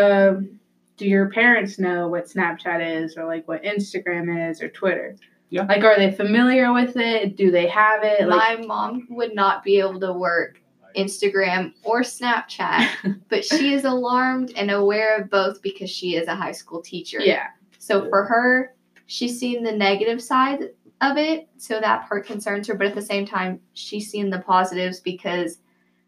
Um, 0.00 0.60
do 0.96 1.06
your 1.06 1.30
parents 1.30 1.78
know 1.78 2.08
what 2.08 2.26
Snapchat 2.26 3.02
is, 3.02 3.16
or 3.16 3.26
like 3.26 3.48
what 3.48 3.62
Instagram 3.64 4.50
is, 4.50 4.62
or 4.62 4.68
Twitter? 4.68 5.16
Yeah. 5.50 5.64
Like, 5.64 5.82
are 5.82 5.96
they 5.96 6.12
familiar 6.12 6.72
with 6.72 6.96
it? 6.96 7.36
Do 7.36 7.50
they 7.50 7.66
have 7.68 8.04
it? 8.04 8.28
Like, 8.28 8.60
My 8.60 8.66
mom 8.66 9.06
would 9.10 9.34
not 9.34 9.64
be 9.64 9.80
able 9.80 9.98
to 10.00 10.12
work 10.12 10.60
Instagram 10.96 11.72
or 11.84 12.00
Snapchat, 12.02 13.20
but 13.28 13.44
she 13.44 13.72
is 13.74 13.84
alarmed 13.84 14.52
and 14.56 14.70
aware 14.70 15.16
of 15.16 15.30
both 15.30 15.60
because 15.62 15.90
she 15.90 16.16
is 16.16 16.28
a 16.28 16.34
high 16.34 16.52
school 16.52 16.80
teacher. 16.82 17.20
yeah. 17.20 17.48
So 17.78 18.08
for 18.08 18.24
her, 18.24 18.74
she's 19.06 19.38
seen 19.38 19.62
the 19.62 19.72
negative 19.72 20.22
side 20.22 20.70
of 21.00 21.16
it, 21.16 21.48
so 21.56 21.80
that 21.80 22.08
part 22.08 22.26
concerns 22.26 22.66
her. 22.66 22.74
But 22.74 22.88
at 22.88 22.94
the 22.94 23.02
same 23.02 23.24
time, 23.24 23.60
she's 23.72 24.10
seen 24.10 24.30
the 24.30 24.40
positives 24.40 25.00
because 25.00 25.58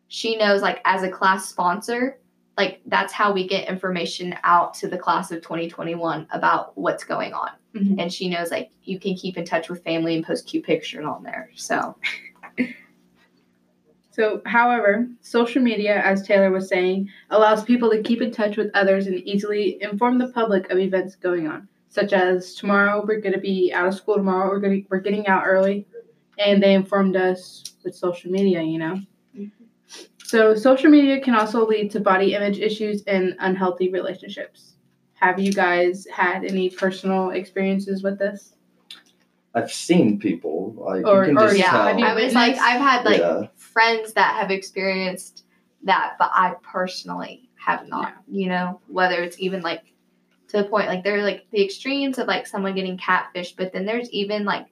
she 0.09 0.37
knows, 0.37 0.63
like, 0.63 0.81
as 0.85 1.03
a 1.03 1.11
class 1.11 1.49
sponsor, 1.49 2.19
like 2.59 2.81
that's 2.87 3.13
how 3.13 3.33
we 3.33 3.47
get 3.47 3.69
information 3.69 4.35
out 4.43 4.75
to 4.75 4.89
the 4.89 4.99
class 4.99 5.31
of 5.31 5.41
2021 5.41 6.27
about 6.33 6.77
what's 6.77 7.05
going 7.05 7.33
on. 7.33 7.51
Mhm. 7.75 8.01
And 8.03 8.13
she 8.13 8.29
knows, 8.29 8.51
like, 8.51 8.71
you 8.83 8.99
can 8.99 9.15
keep 9.15 9.39
in 9.39 9.45
touch 9.45 9.71
with 9.71 9.85
family 9.85 10.17
and 10.17 10.25
post 10.27 10.47
cute 10.49 10.65
pictures 10.65 11.07
on 11.07 11.23
there. 11.23 11.51
So 11.55 11.97
So, 14.13 14.43
however, 14.45 15.07
social 15.21 15.63
media, 15.63 16.01
as 16.05 16.27
Taylor 16.27 16.51
was 16.51 16.69
saying, 16.69 17.09
allows 17.31 17.63
people 17.63 17.91
to 17.91 18.03
keep 18.03 18.21
in 18.21 18.33
touch 18.33 18.57
with 18.57 18.71
others 18.75 19.07
and 19.07 19.21
easily 19.21 19.79
inform 19.81 20.19
the 20.19 20.29
public 20.29 20.69
of 20.71 20.79
events 20.79 21.15
going 21.15 21.47
on, 21.47 21.69
such 21.89 22.13
as 22.13 22.55
tomorrow 22.55 23.05
we're 23.07 23.21
going 23.21 23.35
to 23.35 23.41
be 23.41 23.73
out 23.73 23.87
of 23.87 23.95
school 23.95 24.17
tomorrow. 24.17 24.49
We're 24.51 24.59
going 24.61 24.83
to, 24.83 24.89
we're 24.91 25.01
getting 25.01 25.29
out 25.29 25.45
early, 25.47 25.87
and 26.39 26.61
they 26.61 26.75
informed 26.75 27.15
us 27.17 27.63
with 27.85 27.95
social 27.95 28.31
media. 28.33 28.63
You 28.63 28.79
know. 28.79 28.97
So, 30.25 30.55
social 30.55 30.91
media 30.91 31.21
can 31.21 31.35
also 31.35 31.67
lead 31.67 31.91
to 31.93 32.01
body 32.01 32.35
image 32.35 32.59
issues 32.59 33.03
and 33.05 33.35
unhealthy 33.39 33.91
relationships. 33.91 34.75
Have 35.15 35.39
you 35.39 35.53
guys 35.53 36.07
had 36.13 36.45
any 36.45 36.71
personal 36.71 37.31
experiences 37.31 38.03
with 38.03 38.19
this? 38.19 38.55
I've 39.55 39.73
seen 39.73 40.19
people 40.19 40.75
like 40.77 41.05
Or- 41.07 41.25
you 41.27 41.35
can 41.35 41.39
or, 41.39 41.47
just 41.49 41.59
yeah, 41.59 41.71
tell. 41.71 41.87
have 41.89 41.99
you 41.99 42.05
I 42.05 42.15
was 42.15 42.35
like, 42.35 42.57
I've 42.57 42.81
had 42.81 43.05
like 43.05 43.19
Yeah. 43.19 43.47
Friends 43.73 44.13
that 44.15 44.35
have 44.35 44.51
experienced 44.51 45.45
that, 45.85 46.17
but 46.19 46.31
I 46.33 46.55
personally 46.63 47.49
have 47.57 47.89
not. 47.89 48.15
You 48.29 48.49
know, 48.49 48.81
whether 48.89 49.23
it's 49.23 49.39
even 49.39 49.63
like 49.63 49.83
to 50.49 50.59
the 50.59 50.65
point 50.65 50.89
like 50.89 51.05
they're 51.05 51.23
like 51.23 51.47
the 51.51 51.65
extremes 51.65 52.19
of 52.19 52.27
like 52.27 52.47
someone 52.47 52.75
getting 52.75 52.99
catfished, 52.99 53.57
but 53.57 53.73
then 53.73 53.87
there's 53.87 54.11
even 54.11 54.45
like 54.45 54.67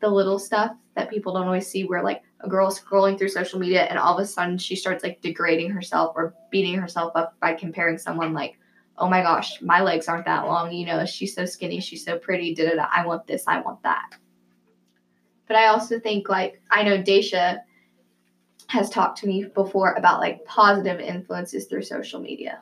the 0.00 0.08
little 0.08 0.38
stuff 0.38 0.72
that 0.94 1.10
people 1.10 1.32
don't 1.32 1.46
always 1.46 1.66
see 1.66 1.84
where 1.84 2.02
like 2.02 2.22
a 2.40 2.48
girl 2.48 2.70
scrolling 2.70 3.18
through 3.18 3.28
social 3.28 3.58
media 3.58 3.84
and 3.84 3.98
all 3.98 4.16
of 4.16 4.22
a 4.22 4.26
sudden 4.26 4.58
she 4.58 4.76
starts 4.76 5.02
like 5.02 5.20
degrading 5.22 5.70
herself 5.70 6.12
or 6.16 6.34
beating 6.50 6.78
herself 6.78 7.12
up 7.14 7.38
by 7.40 7.54
comparing 7.54 7.96
someone 7.96 8.32
like 8.32 8.58
oh 8.98 9.08
my 9.08 9.22
gosh 9.22 9.62
my 9.62 9.80
legs 9.80 10.08
aren't 10.08 10.24
that 10.24 10.44
long 10.46 10.72
you 10.72 10.84
know 10.84 11.06
she's 11.06 11.34
so 11.34 11.46
skinny 11.46 11.80
she's 11.80 12.04
so 12.04 12.18
pretty 12.18 12.54
da 12.54 12.68
da 12.68 12.74
da 12.76 12.86
i 12.94 13.06
want 13.06 13.26
this 13.26 13.44
i 13.46 13.60
want 13.60 13.82
that 13.82 14.10
but 15.46 15.56
i 15.56 15.66
also 15.66 15.98
think 16.00 16.28
like 16.28 16.60
i 16.70 16.82
know 16.82 16.98
daisha 16.98 17.60
has 18.72 18.90
talked 18.90 19.18
to 19.18 19.26
me 19.26 19.44
before 19.54 19.92
about 19.92 20.20
like 20.20 20.44
positive 20.44 20.98
influences 20.98 21.66
through 21.66 21.82
social 21.82 22.20
media 22.20 22.58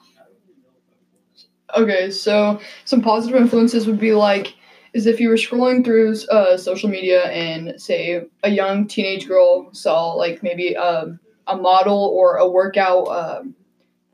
Okay, 1.76 2.10
so 2.10 2.60
some 2.84 3.00
positive 3.00 3.40
influences 3.40 3.86
would 3.86 4.00
be 4.00 4.12
like, 4.12 4.54
is 4.92 5.06
if 5.06 5.20
you 5.20 5.28
were 5.28 5.36
scrolling 5.36 5.84
through 5.84 6.16
uh, 6.30 6.56
social 6.56 6.88
media 6.88 7.26
and 7.26 7.80
say 7.80 8.22
a 8.42 8.50
young 8.50 8.88
teenage 8.88 9.28
girl 9.28 9.72
saw 9.72 10.12
like 10.14 10.42
maybe 10.42 10.76
um, 10.76 11.20
a 11.46 11.56
model 11.56 12.12
or 12.12 12.36
a 12.36 12.48
workout 12.48 13.06
um, 13.06 13.54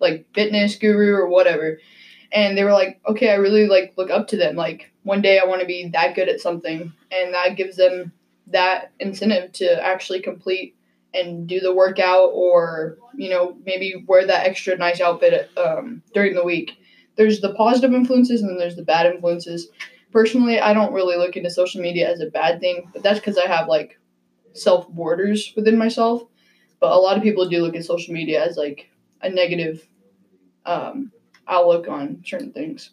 like 0.00 0.26
fitness 0.34 0.76
guru 0.76 1.14
or 1.14 1.28
whatever, 1.28 1.78
and 2.30 2.58
they 2.58 2.64
were 2.64 2.72
like, 2.72 3.00
okay, 3.08 3.30
I 3.30 3.36
really 3.36 3.66
like 3.66 3.94
look 3.96 4.10
up 4.10 4.28
to 4.28 4.36
them. 4.36 4.56
Like 4.56 4.92
one 5.04 5.22
day 5.22 5.38
I 5.38 5.46
want 5.46 5.60
to 5.62 5.66
be 5.66 5.88
that 5.88 6.14
good 6.14 6.28
at 6.28 6.40
something, 6.40 6.92
and 7.10 7.34
that 7.34 7.56
gives 7.56 7.76
them 7.76 8.12
that 8.48 8.92
incentive 9.00 9.52
to 9.52 9.82
actually 9.82 10.20
complete 10.20 10.76
and 11.16 11.48
do 11.48 11.60
the 11.60 11.74
workout 11.74 12.30
or 12.32 12.98
you 13.16 13.30
know 13.30 13.56
maybe 13.64 14.04
wear 14.06 14.26
that 14.26 14.46
extra 14.46 14.76
nice 14.76 15.00
outfit 15.00 15.50
um, 15.56 16.02
during 16.12 16.34
the 16.34 16.44
week 16.44 16.78
there's 17.16 17.40
the 17.40 17.54
positive 17.54 17.92
influences 17.92 18.42
and 18.42 18.50
then 18.50 18.58
there's 18.58 18.76
the 18.76 18.82
bad 18.82 19.06
influences. 19.06 19.68
Personally, 20.12 20.60
I 20.60 20.72
don't 20.72 20.92
really 20.92 21.16
look 21.16 21.36
into 21.36 21.50
social 21.50 21.82
media 21.82 22.10
as 22.10 22.20
a 22.20 22.26
bad 22.26 22.60
thing, 22.60 22.90
but 22.92 23.02
that's 23.02 23.18
because 23.18 23.38
I 23.38 23.46
have 23.46 23.68
like 23.68 23.98
self 24.52 24.88
borders 24.88 25.52
within 25.56 25.76
myself. 25.76 26.22
But 26.78 26.92
a 26.92 26.96
lot 26.96 27.16
of 27.16 27.22
people 27.22 27.48
do 27.48 27.62
look 27.62 27.74
at 27.74 27.84
social 27.84 28.14
media 28.14 28.44
as 28.44 28.56
like 28.56 28.90
a 29.22 29.30
negative 29.30 29.86
um, 30.66 31.10
outlook 31.48 31.88
on 31.88 32.22
certain 32.24 32.52
things. 32.52 32.90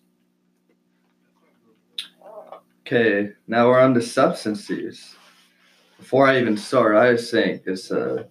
Okay, 2.86 3.32
now 3.48 3.68
we're 3.68 3.80
on 3.80 3.94
to 3.94 4.02
substance 4.02 4.70
use. 4.70 5.16
Before 6.04 6.28
I 6.28 6.38
even 6.42 6.58
start, 6.58 6.98
I 6.98 7.14
just 7.14 7.32
think 7.32 7.62
it's 7.66 7.90
a 7.90 8.28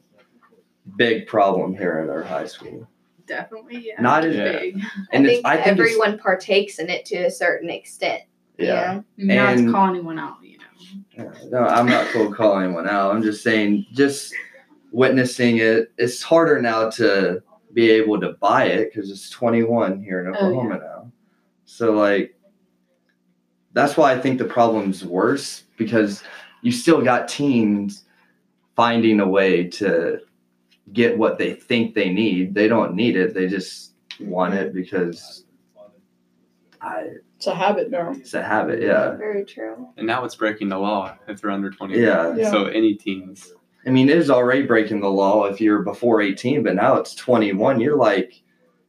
big 0.97 1.27
problem 1.27 1.75
here 1.75 2.01
in 2.03 2.11
our 2.11 2.23
high 2.23 2.45
school. 2.45 2.87
Definitely, 3.27 3.87
yeah. 3.87 3.99
Not 3.99 4.27
as 4.27 4.37
Yeah. 4.37 4.53
big. 4.53 4.75
And 5.11 5.27
I 5.27 5.31
it's, 5.31 5.35
think, 5.37 5.47
I 5.47 5.57
think 5.57 5.67
everyone 5.79 6.19
partakes 6.19 6.79
in 6.81 6.91
it 6.91 7.07
to 7.07 7.17
a 7.17 7.31
certain 7.31 7.71
extent. 7.71 8.25
yeah. 8.59 9.01
Not 9.17 9.55
And- 9.55 9.67
to 9.69 9.73
call 9.73 9.89
anyone 9.89 10.19
out, 10.19 10.37
you 10.43 10.59
know. 10.59 10.65
Yeah, 11.17 11.33
No, 11.49 11.61
I'm 11.65 11.87
not 11.87 12.09
cold 12.09 12.35
calling 12.35 12.65
anyone 12.67 12.87
out. 12.87 13.15
I'm 13.15 13.23
just 13.23 13.43
saying, 13.43 13.87
just 13.93 14.35
witnessing 14.93 15.57
it. 15.57 15.91
It's 15.97 16.21
harder 16.23 16.61
now 16.61 16.91
to 16.91 17.43
be 17.73 17.91
able 17.91 18.21
to 18.21 18.35
buy 18.35 18.67
it 18.67 18.93
because 18.93 19.11
it's 19.11 19.31
21 19.31 20.03
here 20.03 20.21
in 20.21 20.27
Oh, 20.27 20.31
yeah. 20.33 20.45
Oklahoma 20.47 20.79
now. 20.79 21.11
So 21.65 21.93
like, 21.93 22.35
that's 23.73 23.97
why 23.97 24.13
I 24.13 24.19
think 24.21 24.37
the 24.39 24.45
problem's 24.45 25.07
worse 25.07 25.63
because 25.79 26.23
you 26.63 26.73
still 26.73 27.03
got 27.03 27.29
teens 27.29 28.05
finding 28.77 29.21
a 29.21 29.27
way 29.29 29.65
to 29.65 30.21
get 30.93 31.19
what 31.19 31.39
they 31.39 31.55
think 31.55 31.95
they 31.95 32.11
need. 32.11 32.55
They 32.55 32.69
don't 32.69 32.95
need 32.95 33.17
it. 33.17 33.35
They 33.35 33.47
just 33.49 33.95
want 34.21 34.55
it 34.55 34.73
because 34.75 35.45
I, 36.81 37.07
It's 37.37 37.47
a 37.47 37.55
habit 37.55 37.91
now. 37.91 38.13
it's 38.13 38.35
a 38.35 38.43
habit. 38.43 38.83
Yeah. 38.83 39.17
Very 39.17 39.45
true. 39.45 39.89
And 39.97 40.07
now 40.07 40.25
it's 40.25 40.35
breaking 40.35 40.69
the 40.69 40.79
law 40.79 41.17
if 41.29 41.41
they're 41.41 41.51
under 41.51 41.71
20. 41.71 41.99
Yeah. 41.99 42.35
Yeah. 42.35 42.51
So 42.51 42.67
any 42.67 42.95
teens. 42.95 43.53
I 43.87 43.91
mean, 43.91 44.09
it 44.09 44.17
is 44.17 44.31
already 44.31 44.63
breaking 44.63 45.01
the 45.01 45.11
law 45.11 45.45
if 45.45 45.61
you're 45.61 45.83
before 45.83 46.21
18, 46.21 46.63
but 46.63 46.75
now 46.75 46.97
it's 46.97 47.15
21. 47.15 47.81
You're 47.81 47.97
like 47.97 48.43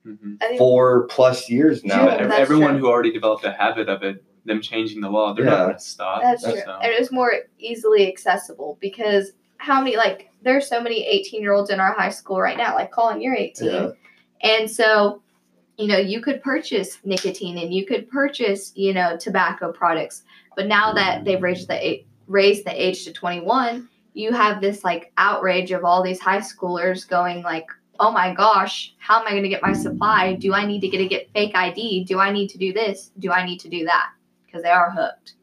hmm 0.03 0.35
four 0.57 1.07
plus 1.07 1.49
years 1.49 1.83
now. 1.85 2.05
Yeah, 2.05 2.29
everyone 2.35 2.71
true. 2.71 2.79
who 2.79 2.87
already 2.89 3.11
developed 3.11 3.45
a 3.45 3.53
habit 3.53 3.87
of 3.87 4.03
it, 4.03 4.21
them 4.45 4.61
changing 4.61 5.01
the 5.01 5.09
law, 5.09 5.33
they're 5.33 5.45
Yeah. 5.45 5.51
not 5.51 5.63
going 5.65 5.73
to 5.77 5.79
stop. 5.79 6.21
That's 6.21 6.43
so. 6.43 6.51
true. 6.51 6.61
And 6.81 6.91
it 6.91 6.99
was 6.99 7.11
more 7.11 7.33
easily 7.59 8.07
accessible 8.07 8.77
because 8.81 9.31
how 9.57 9.79
many, 9.81 9.95
like, 9.95 10.29
there's 10.41 10.67
so 10.67 10.81
many 10.81 11.05
18 11.05 11.41
year 11.41 11.53
olds 11.53 11.69
in 11.69 11.79
our 11.79 11.93
high 11.93 12.09
school 12.09 12.39
right 12.39 12.57
now. 12.57 12.75
Like, 12.75 12.91
Colin, 12.91 13.21
you're 13.21 13.35
18. 13.35 13.67
Yeah. 13.69 13.89
And 14.41 14.69
so, 14.69 15.21
you 15.77 15.87
know, 15.87 15.97
you 15.97 16.21
could 16.21 16.43
purchase 16.43 16.99
nicotine 17.05 17.57
and 17.57 17.73
you 17.73 17.85
could 17.85 18.09
purchase, 18.09 18.73
you 18.75 18.93
know, 18.93 19.15
tobacco 19.17 19.71
products. 19.71 20.23
But 20.55 20.67
now 20.67 20.93
that 20.93 21.23
they've 21.23 21.41
raised 21.41 21.69
the, 21.69 22.03
raised 22.27 22.65
the 22.65 22.71
age 22.71 23.05
to 23.05 23.13
21, 23.13 23.87
you 24.13 24.33
have 24.33 24.61
this, 24.61 24.83
like, 24.83 25.11
outrage 25.17 25.71
of 25.71 25.85
all 25.85 26.03
these 26.03 26.19
high 26.19 26.39
schoolers 26.39 27.07
going, 27.07 27.41
like, 27.41 27.65
oh 27.99 28.11
my 28.11 28.33
gosh, 28.33 28.93
how 28.97 29.19
am 29.21 29.27
I 29.27 29.31
going 29.31 29.43
to 29.43 29.49
get 29.49 29.61
my 29.61 29.73
supply? 29.73 30.33
Do 30.33 30.53
I 30.53 30.65
need 30.65 30.81
to 30.81 30.89
get 30.89 30.99
a 31.01 31.07
get 31.07 31.31
fake 31.33 31.55
ID? 31.55 32.03
Do 32.03 32.19
I 32.19 32.31
need 32.31 32.49
to 32.49 32.57
do 32.57 32.73
this? 32.73 33.11
Do 33.19 33.31
I 33.31 33.45
need 33.45 33.59
to 33.61 33.69
do 33.69 33.85
that? 33.85 34.09
Because 34.53 34.63
they 34.65 34.69
are 34.69 34.91
hooked. 34.91 35.33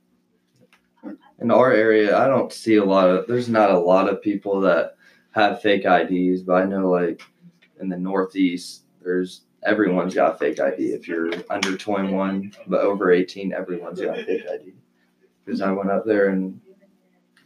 In 1.40 1.50
our 1.50 1.72
area, 1.72 2.16
I 2.16 2.28
don't 2.28 2.52
see 2.52 2.76
a 2.76 2.84
lot 2.84 3.10
of, 3.10 3.26
there's 3.26 3.48
not 3.48 3.72
a 3.72 3.78
lot 3.78 4.08
of 4.08 4.22
people 4.22 4.60
that 4.60 4.94
have 5.32 5.60
fake 5.60 5.84
IDs, 5.84 6.42
but 6.42 6.62
I 6.62 6.64
know 6.64 6.88
like 6.88 7.20
in 7.80 7.88
the 7.88 7.96
Northeast, 7.96 8.84
there's, 9.02 9.42
everyone's 9.64 10.14
got 10.14 10.38
fake 10.38 10.60
ID. 10.60 10.92
If 10.92 11.08
you're 11.08 11.32
under 11.50 11.76
21, 11.76 12.52
but 12.68 12.82
over 12.82 13.10
18, 13.10 13.52
everyone's 13.52 14.00
got 14.00 14.16
a 14.16 14.24
fake 14.24 14.44
ID. 14.48 14.74
Because 15.44 15.60
I 15.60 15.72
went 15.72 15.90
up 15.90 16.06
there 16.06 16.28
and 16.28 16.60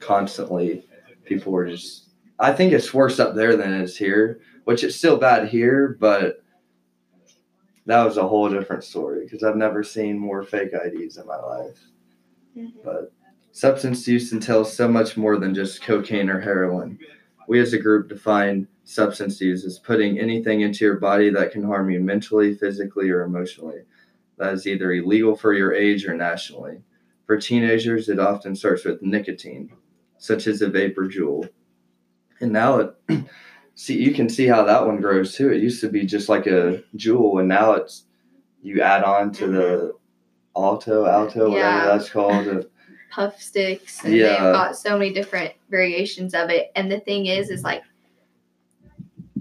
constantly 0.01 0.87
people 1.25 1.51
were 1.51 1.67
just, 1.67 2.11
I 2.39 2.53
think 2.53 2.75
it's 2.75 2.93
worse 2.93 3.19
up 3.19 3.35
there 3.35 3.57
than 3.57 3.73
it 3.73 3.81
is 3.81 3.97
here, 3.97 4.41
which 4.65 4.85
it's 4.85 4.97
still 4.97 5.17
bad 5.17 5.49
here, 5.49 5.97
but 5.99 6.44
that 7.87 8.05
was 8.05 8.17
a 8.17 8.27
whole 8.27 8.49
different 8.49 8.85
story 8.85 9.25
because 9.25 9.43
I've 9.43 9.57
never 9.57 9.83
seen 9.83 10.19
more 10.19 10.43
fake 10.43 10.71
IDs 10.73 11.19
in 11.19 11.27
my 11.27 11.37
life. 11.37 11.79
Mm-hmm. 12.57 12.79
But 12.85 13.13
substance 13.53 14.07
use 14.09 14.33
entails 14.33 14.73
so 14.73 14.89
much 14.89 15.17
more 15.17 15.39
than 15.39 15.55
just 15.55 15.83
cocaine 15.83 16.31
or 16.31 16.41
heroin. 16.41 16.99
We 17.47 17.61
as 17.61 17.73
a 17.75 17.79
group 17.79 18.09
define 18.09 18.67
substance 18.85 19.41
use 19.41 19.65
as 19.65 19.79
putting 19.79 20.19
anything 20.19 20.63
into 20.63 20.85
your 20.85 20.99
body 20.99 21.31
that 21.31 21.53
can 21.53 21.63
harm 21.63 21.91
you 21.91 22.01
mentally, 22.01 22.55
physically, 22.55 23.11
or 23.11 23.23
emotionally. 23.23 23.83
That 24.39 24.55
is 24.55 24.67
either 24.67 24.93
illegal 24.93 25.37
for 25.37 25.53
your 25.53 25.75
age 25.75 26.07
or 26.07 26.15
nationally. 26.15 26.83
For 27.27 27.39
teenagers, 27.39 28.09
it 28.09 28.19
often 28.19 28.55
starts 28.55 28.85
with 28.85 29.03
nicotine, 29.03 29.71
such 30.19 30.47
as 30.47 30.61
a 30.61 30.69
vapor 30.69 31.09
Juul. 31.09 31.49
And 32.41 32.53
now 32.53 32.79
it 32.81 32.95
see 33.75 34.01
you 34.01 34.13
can 34.15 34.29
see 34.29 34.47
how 34.47 34.63
that 34.65 34.87
one 34.87 35.01
grows 35.01 35.35
too. 35.35 35.51
It 35.53 35.63
used 35.63 35.81
to 35.81 35.89
be 35.89 36.05
just 36.07 36.29
like 36.29 36.47
a 36.47 36.83
Juul 36.97 37.41
and 37.41 37.49
now 37.49 37.73
it's 37.73 38.05
you 38.63 38.81
add 38.81 39.03
on 39.05 39.33
to 39.33 39.47
the 39.49 39.93
alto, 40.57 41.07
alto, 41.07 41.51
whatever 41.51 41.87
that's 41.87 42.09
called. 42.11 42.67
puff 43.11 43.41
sticks 43.41 44.03
and 44.05 44.13
Yeah. 44.15 44.29
they've 44.29 44.39
got 44.55 44.77
so 44.77 44.99
many 44.99 45.13
different 45.13 45.53
variations 45.71 46.35
of 46.35 46.51
it 46.51 46.73
and 46.75 46.91
the 46.91 46.99
thing 46.99 47.27
is 47.27 47.49
is 47.49 47.63
like 47.63 47.83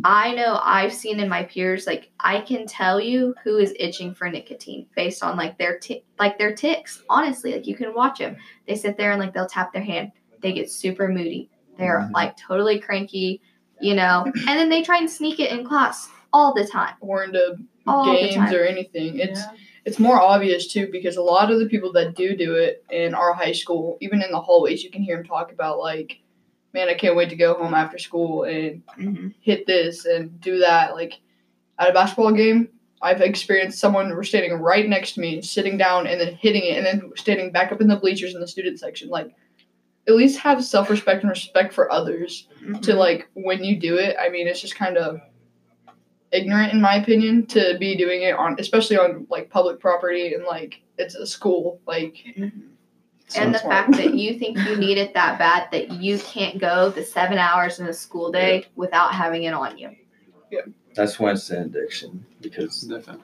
i 0.04 0.32
know 0.36 0.60
i've 0.64 0.94
seen 0.94 1.20
in 1.20 1.28
my 1.28 1.42
peers 1.44 1.88
like 1.88 2.12
i 2.20 2.40
can 2.40 2.68
tell 2.68 3.00
you 3.02 3.34
who 3.44 3.58
is 3.58 3.74
itching 3.80 4.14
for 4.14 4.30
nicotine 4.30 4.86
based 4.96 5.24
on 5.24 5.36
like 5.38 5.58
their 5.58 5.80
t- 5.80 6.04
like 6.20 6.38
their 6.38 6.54
ticks 6.54 7.02
honestly 7.10 7.54
like 7.54 7.66
you 7.66 7.76
can 7.76 7.96
watch 7.96 8.20
them 8.20 8.36
they 8.68 8.76
sit 8.76 8.96
there 8.96 9.12
and 9.12 9.20
like 9.20 9.34
they'll 9.34 9.48
tap 9.48 9.74
their 9.74 9.82
hand 9.84 10.12
they 10.42 10.54
get 10.54 10.70
super 10.70 11.08
moody 11.08 11.50
they're 11.78 12.02
Mhm. 12.02 12.12
like 12.14 12.38
totally 12.38 12.80
cranky 12.80 13.42
you 13.82 13.94
know 13.96 14.24
and 14.26 14.48
then 14.60 14.70
they 14.70 14.82
try 14.82 14.98
and 14.98 15.10
sneak 15.10 15.40
it 15.40 15.52
in 15.52 15.66
class 15.66 16.10
all 16.32 16.54
the 16.54 16.66
time 16.66 16.96
Or 17.02 17.24
into 17.24 17.58
all 17.86 18.06
games 18.06 18.52
or 18.52 18.64
anything. 18.64 19.20
It's 19.20 19.40
Yeah. 19.40 19.52
it's 19.86 20.00
more 20.00 20.20
obvious 20.22 20.72
too 20.72 20.88
because 20.92 21.18
a 21.18 21.22
lot 21.22 21.52
of 21.52 21.60
the 21.60 21.66
people 21.68 21.92
that 21.94 22.16
do 22.16 22.36
do 22.36 22.56
it 22.56 22.84
in 22.90 23.14
our 23.14 23.34
high 23.34 23.52
school, 23.52 23.98
even 24.02 24.22
in 24.22 24.32
the 24.32 24.40
hallways, 24.40 24.84
you 24.84 24.90
can 24.90 25.02
hear 25.04 25.18
them 25.18 25.26
talk 25.26 25.52
about 25.52 25.80
like, 25.80 26.20
man, 26.74 26.88
I 26.90 26.94
can't 26.96 27.16
wait 27.16 27.30
to 27.30 27.36
go 27.36 27.54
home 27.56 27.74
after 27.74 27.98
school 27.98 28.44
and 28.44 28.82
Mhm. 28.98 29.34
hit 29.42 29.68
this 29.68 30.06
and 30.06 30.40
do 30.42 30.60
that. 30.60 30.96
Like 30.96 31.20
at 31.78 31.90
a 31.90 31.94
basketball 31.94 32.32
game, 32.32 32.70
I've 33.02 33.22
experienced 33.22 33.80
someone 33.80 34.24
standing 34.24 34.54
right 34.54 34.88
next 34.88 35.14
to 35.14 35.20
me, 35.20 35.42
sitting 35.42 35.78
down 35.78 36.08
and 36.08 36.22
then 36.22 36.36
hitting 36.36 36.64
it, 36.64 36.78
and 36.78 36.86
then 36.86 37.12
standing 37.18 37.52
back 37.52 37.72
up 37.74 37.82
in 37.82 37.88
the 37.90 37.98
bleachers 37.98 38.34
in 38.34 38.40
the 38.40 38.48
student 38.48 38.80
section. 38.80 39.10
Like, 39.10 39.30
at 40.08 40.16
least 40.16 40.40
have 40.40 40.64
self 40.64 40.90
respect 40.90 41.22
and 41.24 41.30
respect 41.30 41.74
for 41.74 41.92
others 41.92 42.48
to 42.82 42.94
like 42.94 43.28
when 43.34 43.64
you 43.64 43.78
do 43.80 43.98
it. 43.98 44.16
I 44.20 44.30
mean, 44.30 44.48
it's 44.48 44.62
just 44.62 44.76
kind 44.76 44.98
of 44.98 45.22
ignorant 46.32 46.74
in 46.74 46.82
my 46.82 46.96
opinion 46.96 47.46
to 47.48 47.78
be 47.80 47.96
doing 47.96 48.24
it 48.24 48.36
on, 48.36 48.56
especially 48.60 48.98
on 48.98 49.28
like 49.30 49.50
public 49.50 49.80
property 49.80 50.34
and 50.34 50.44
like 50.46 50.82
it's 50.98 51.16
a 51.16 51.26
school. 51.26 51.80
Like, 51.86 52.16
Mhm. 52.38 52.52
it's 53.26 53.36
and 53.38 53.54
the 53.54 53.60
smart. 53.60 53.86
fact 53.88 53.92
that 53.98 54.14
you 54.16 54.38
think 54.40 54.58
you 54.60 54.76
need 54.76 54.98
it 54.98 55.14
that 55.14 55.38
bad 55.40 55.70
that 55.72 55.92
you 55.92 56.20
can't 56.20 56.60
go 56.60 56.90
the 56.90 57.04
seven 57.04 57.38
hours 57.38 57.80
in 57.80 57.88
a 57.88 57.94
school 57.94 58.32
day 58.32 58.66
without 58.76 59.14
having 59.14 59.44
it 59.44 59.54
on 59.54 59.78
you. 59.78 59.90
Yeah 60.52 60.62
that's 60.96 61.20
when 61.20 61.34
it's 61.34 61.50
an 61.50 61.64
addiction 61.64 62.26
because 62.42 62.82
Definitely. 62.82 63.24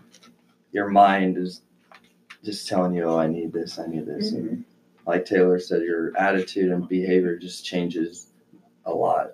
your 0.72 0.90
mind 0.90 1.38
is 1.38 1.62
just 2.44 2.68
telling 2.68 2.94
you, 2.96 3.04
oh, 3.04 3.20
I 3.20 3.28
need 3.28 3.54
this, 3.54 3.78
I 3.80 3.86
need 3.88 4.06
this. 4.06 4.32
Mm-hmm. 4.32 4.48
And 4.48 4.66
like 5.10 5.26
Taylor 5.26 5.60
said, 5.60 5.82
your 5.82 6.16
attitude 6.16 6.72
and 6.72 6.88
behavior 6.88 7.36
just 7.36 7.66
changes 7.66 8.28
a 8.86 8.92
lot. 8.94 9.32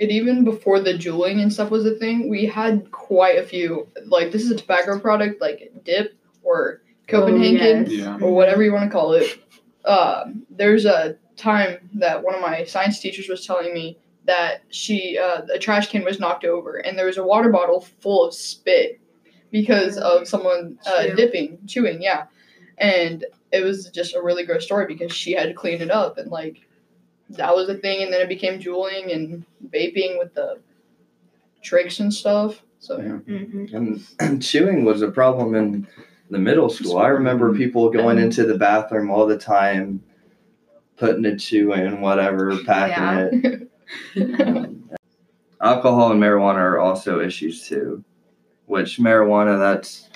And 0.00 0.10
even 0.10 0.44
before 0.44 0.80
the 0.80 0.94
juuling 0.94 1.40
and 1.40 1.52
stuff 1.52 1.70
was 1.70 1.84
a 1.84 1.94
thing, 1.94 2.30
we 2.30 2.46
had 2.46 2.90
quite 2.90 3.38
a 3.38 3.42
few. 3.42 3.86
Like 4.06 4.32
this 4.32 4.42
is 4.42 4.50
a 4.50 4.56
tobacco 4.56 4.98
product, 4.98 5.40
like 5.42 5.72
dip 5.84 6.16
or 6.42 6.80
Copenhagen 7.06 7.84
Oh, 7.86 7.90
yes. 7.90 7.90
Yeah. 7.90 8.18
or 8.20 8.34
whatever 8.34 8.62
you 8.62 8.72
want 8.72 8.90
to 8.90 8.90
call 8.90 9.12
it. 9.12 9.38
Um, 9.84 10.46
there's 10.48 10.86
a 10.86 11.16
time 11.36 11.90
that 11.94 12.22
one 12.22 12.34
of 12.34 12.40
my 12.40 12.64
science 12.64 12.98
teachers 12.98 13.28
was 13.28 13.46
telling 13.46 13.74
me 13.74 13.98
that 14.24 14.62
she 14.70 15.18
uh, 15.18 15.42
a 15.52 15.58
trash 15.58 15.90
can 15.90 16.02
was 16.02 16.18
knocked 16.18 16.44
over 16.44 16.76
and 16.76 16.96
there 16.96 17.06
was 17.06 17.18
a 17.18 17.24
water 17.24 17.50
bottle 17.50 17.80
full 18.00 18.24
of 18.26 18.32
spit 18.32 19.00
because 19.50 19.98
of 19.98 20.26
someone 20.26 20.78
uh, 20.86 21.02
dipping, 21.14 21.58
chewing, 21.66 22.00
yeah. 22.00 22.24
And 22.78 23.26
it 23.52 23.62
was 23.62 23.90
just 23.90 24.16
a 24.16 24.22
really 24.22 24.44
gross 24.44 24.64
story 24.64 24.86
because 24.86 25.12
she 25.12 25.32
had 25.32 25.48
to 25.48 25.54
clean 25.54 25.80
it 25.80 25.90
up 25.90 26.18
and 26.18 26.30
like 26.30 26.66
that 27.28 27.54
was 27.54 27.68
a 27.68 27.74
thing 27.74 28.02
and 28.02 28.12
then 28.12 28.20
it 28.20 28.28
became 28.28 28.58
juuling 28.58 29.12
and 29.12 29.44
vaping 29.70 30.18
with 30.18 30.34
the 30.34 30.58
tricks 31.62 32.00
and 32.00 32.12
stuff. 32.12 32.62
So 32.78 32.98
yeah. 32.98 33.34
Mm-hmm. 33.34 33.76
And 34.20 34.42
chewing 34.42 34.84
was 34.84 35.02
a 35.02 35.10
problem 35.10 35.54
in 35.54 35.86
the 36.30 36.38
middle 36.38 36.68
school. 36.68 36.98
I 36.98 37.08
remember 37.08 37.54
people 37.54 37.90
going 37.90 38.18
into 38.18 38.44
the 38.44 38.58
bathroom 38.58 39.10
all 39.10 39.26
the 39.26 39.38
time, 39.38 40.02
putting 40.96 41.24
a 41.26 41.36
chew 41.36 41.72
in, 41.74 42.00
whatever, 42.00 42.56
packing 42.64 43.68
it. 44.14 44.68
Alcohol 45.60 46.10
and 46.10 46.20
marijuana 46.20 46.56
are 46.56 46.78
also 46.80 47.20
issues 47.20 47.68
too. 47.68 48.04
Which 48.66 48.98
marijuana, 48.98 49.58
that's 49.58 50.08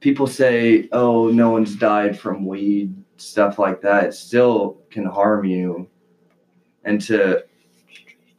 people 0.00 0.26
say, 0.26 0.88
oh, 0.92 1.28
no 1.28 1.50
one's 1.50 1.74
died 1.76 2.18
from 2.18 2.46
weed, 2.46 2.94
stuff 3.16 3.58
like 3.58 3.80
that. 3.82 4.04
It 4.04 4.14
still 4.14 4.78
can 4.90 5.04
harm 5.04 5.44
you. 5.44 5.88
And 6.84 7.00
to, 7.02 7.44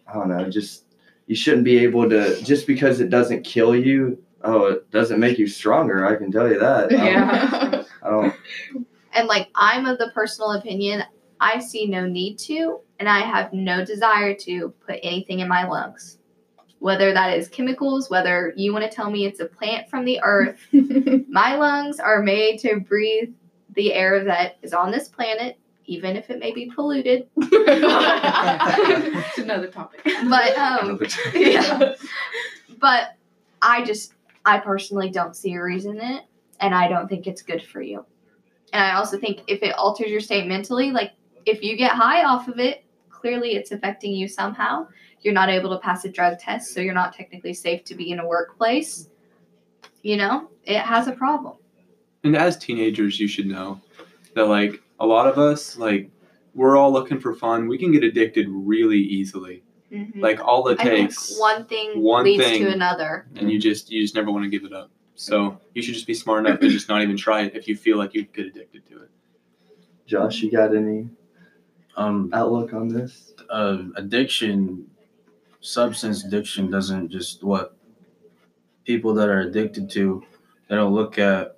I 0.07 0.13
don't 0.13 0.29
know, 0.29 0.49
just 0.49 0.85
you 1.27 1.35
shouldn't 1.35 1.63
be 1.65 1.77
able 1.79 2.09
to 2.09 2.41
just 2.43 2.65
because 2.65 2.99
it 2.99 3.09
doesn't 3.09 3.43
kill 3.43 3.75
you. 3.75 4.17
Oh, 4.43 4.65
it 4.67 4.89
doesn't 4.91 5.19
make 5.19 5.37
you 5.37 5.47
stronger. 5.47 6.05
I 6.07 6.15
can 6.15 6.31
tell 6.31 6.47
you 6.49 6.57
that. 6.59 6.85
I 6.85 6.89
don't- 6.89 7.05
Yeah. 7.05 7.83
I 8.03 8.09
don't. 8.09 8.33
And 9.13 9.27
like 9.27 9.49
I'm 9.55 9.85
of 9.85 9.97
the 9.97 10.11
personal 10.13 10.53
opinion, 10.53 11.03
I 11.41 11.59
see 11.59 11.85
no 11.87 12.05
need 12.07 12.37
to, 12.39 12.79
and 12.99 13.09
I 13.09 13.19
have 13.19 13.51
no 13.53 13.83
desire 13.83 14.33
to 14.35 14.69
put 14.87 14.99
anything 15.03 15.39
in 15.39 15.47
my 15.49 15.67
lungs. 15.67 16.18
Whether 16.79 17.13
that 17.13 17.37
is 17.37 17.49
chemicals, 17.49 18.09
whether 18.09 18.53
you 18.55 18.71
want 18.71 18.89
to 18.89 18.91
tell 18.91 19.11
me 19.11 19.25
it's 19.25 19.41
a 19.41 19.45
plant 19.45 19.89
from 19.89 20.05
the 20.05 20.21
earth, 20.23 20.57
my 20.71 21.55
lungs 21.55 21.99
are 21.99 22.21
made 22.21 22.59
to 22.59 22.79
breathe 22.79 23.33
the 23.75 23.93
air 23.93 24.23
that 24.23 24.57
is 24.61 24.73
on 24.73 24.91
this 24.91 25.07
planet, 25.07 25.57
even 25.85 26.15
if 26.15 26.29
it 26.29 26.39
may 26.39 26.53
be 26.53 26.71
polluted. 26.73 27.27
it's 27.37 29.37
another 29.37 29.67
topic. 29.67 30.01
But 30.03 30.57
um, 30.57 30.99
yeah. 31.33 31.95
But 32.79 33.15
I 33.61 33.83
just, 33.83 34.13
I 34.45 34.59
personally 34.59 35.09
don't 35.09 35.35
see 35.35 35.53
a 35.53 35.61
reason 35.61 35.97
in 35.97 36.15
it, 36.15 36.23
and 36.59 36.73
I 36.73 36.87
don't 36.87 37.07
think 37.07 37.27
it's 37.27 37.41
good 37.41 37.61
for 37.61 37.81
you. 37.81 38.05
And 38.71 38.83
I 38.83 38.95
also 38.95 39.17
think 39.17 39.41
if 39.47 39.63
it 39.63 39.75
alters 39.75 40.09
your 40.09 40.21
state 40.21 40.47
mentally, 40.47 40.91
like 40.91 41.13
if 41.45 41.63
you 41.63 41.75
get 41.75 41.91
high 41.91 42.23
off 42.23 42.47
of 42.47 42.59
it, 42.59 42.85
clearly 43.09 43.55
it's 43.55 43.71
affecting 43.71 44.13
you 44.13 44.27
somehow. 44.27 44.87
You're 45.21 45.33
not 45.33 45.49
able 45.49 45.69
to 45.71 45.79
pass 45.79 46.05
a 46.05 46.09
drug 46.09 46.39
test, 46.39 46.73
so 46.73 46.79
you're 46.79 46.93
not 46.93 47.13
technically 47.13 47.53
safe 47.53 47.83
to 47.85 47.95
be 47.95 48.11
in 48.11 48.19
a 48.19 48.27
workplace. 48.27 49.09
You 50.01 50.17
know, 50.17 50.49
it 50.63 50.79
has 50.79 51.07
a 51.07 51.11
problem. 51.11 51.55
And 52.23 52.35
as 52.35 52.57
teenagers, 52.57 53.19
you 53.19 53.27
should 53.27 53.47
know 53.47 53.81
that 54.35 54.45
like 54.45 54.81
a 54.99 55.05
lot 55.05 55.27
of 55.27 55.37
us, 55.37 55.77
like 55.77 56.09
we're 56.53 56.77
all 56.77 56.91
looking 56.91 57.19
for 57.19 57.33
fun. 57.33 57.67
We 57.67 57.77
can 57.77 57.91
get 57.91 58.03
addicted 58.03 58.47
really 58.49 58.99
easily. 58.99 59.63
Like 60.15 60.39
all 60.39 60.67
it 60.67 60.79
I 60.79 60.83
think 60.83 61.09
takes, 61.09 61.39
one 61.39 61.65
thing 61.65 62.01
one 62.01 62.23
leads 62.23 62.43
thing- 62.43 62.61
to 62.63 62.71
another. 62.71 63.27
and 63.35 63.49
you 63.51 63.59
just 63.59 63.89
you 63.91 64.01
just 64.01 64.13
never 64.15 64.31
want 64.31 64.43
to 64.43 64.49
give 64.49 64.63
it 64.63 64.73
up. 64.73 64.91
So 65.15 65.59
you 65.73 65.81
should 65.81 65.95
just 65.95 66.07
be 66.07 66.13
smart 66.13 66.45
enough 66.45 66.59
to 66.61 66.69
just 66.69 66.87
not 66.87 67.01
even 67.01 67.17
try 67.17 67.41
it 67.41 67.55
if 67.55 67.67
you 67.67 67.75
feel 67.75 67.97
like 67.97 68.13
you 68.13 68.23
get 68.23 68.45
addicted 68.45 68.85
to 68.87 69.01
it. 69.03 69.09
Josh, 70.05 70.41
you 70.41 70.51
got 70.51 70.75
any 70.75 71.09
Um, 71.97 72.29
outlook 72.33 72.73
on 72.73 72.87
this? 72.87 73.33
uh, 73.49 73.79
addiction, 73.95 74.85
substance 75.61 76.23
addiction 76.23 76.69
doesn't 76.69 77.09
just 77.09 77.43
what 77.43 77.75
people 78.85 79.13
that 79.13 79.29
are 79.29 79.41
addicted 79.41 79.89
to, 79.91 80.23
they 80.67 80.75
don't 80.75 80.93
look 80.93 81.19
at 81.19 81.57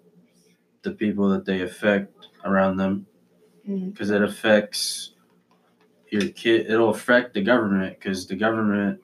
the 0.81 0.91
people 0.91 1.29
that 1.29 1.45
they 1.45 1.61
affect 1.61 2.27
around 2.43 2.77
them 2.77 3.05
mm-hmm. 3.67 3.89
because 3.89 4.09
it 4.09 4.21
affects 4.21 5.13
your 6.09 6.27
kid. 6.29 6.69
It'll 6.69 6.89
affect 6.89 7.33
the 7.33 7.41
government 7.41 7.97
because 7.99 8.27
the 8.27 8.35
government, 8.35 8.99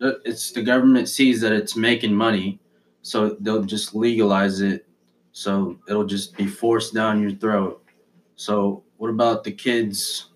uh, 0.00 0.12
it's 0.24 0.52
the 0.52 0.62
government 0.62 1.08
sees 1.08 1.40
that 1.40 1.52
it's 1.52 1.76
making 1.76 2.14
money, 2.14 2.60
so 3.02 3.36
they'll 3.40 3.64
just 3.64 3.94
legalize 3.94 4.60
it. 4.60 4.86
So 5.32 5.78
it'll 5.88 6.06
just 6.06 6.36
be 6.36 6.46
forced 6.46 6.92
down 6.92 7.22
your 7.22 7.32
throat. 7.32 7.82
So 8.36 8.84
what 8.98 9.08
about 9.08 9.44
the 9.44 9.52
kids, 9.52 10.26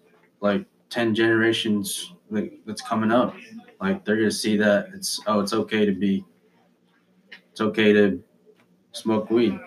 like 0.41 0.65
ten 0.89 1.15
generations 1.15 2.15
like, 2.31 2.59
that's 2.65 2.83
coming 2.83 3.13
up? 3.13 3.37
Like 3.81 4.05
they're 4.05 4.17
gonna 4.17 4.31
see 4.31 4.57
that 4.57 4.89
it's 4.95 5.21
oh 5.27 5.41
it's 5.41 5.53
okay 5.53 5.85
to 5.85 5.93
be, 5.93 6.25
it's 7.51 7.61
okay 7.61 7.93
to 7.93 8.23
smoke 8.93 9.31
weed. 9.31 9.59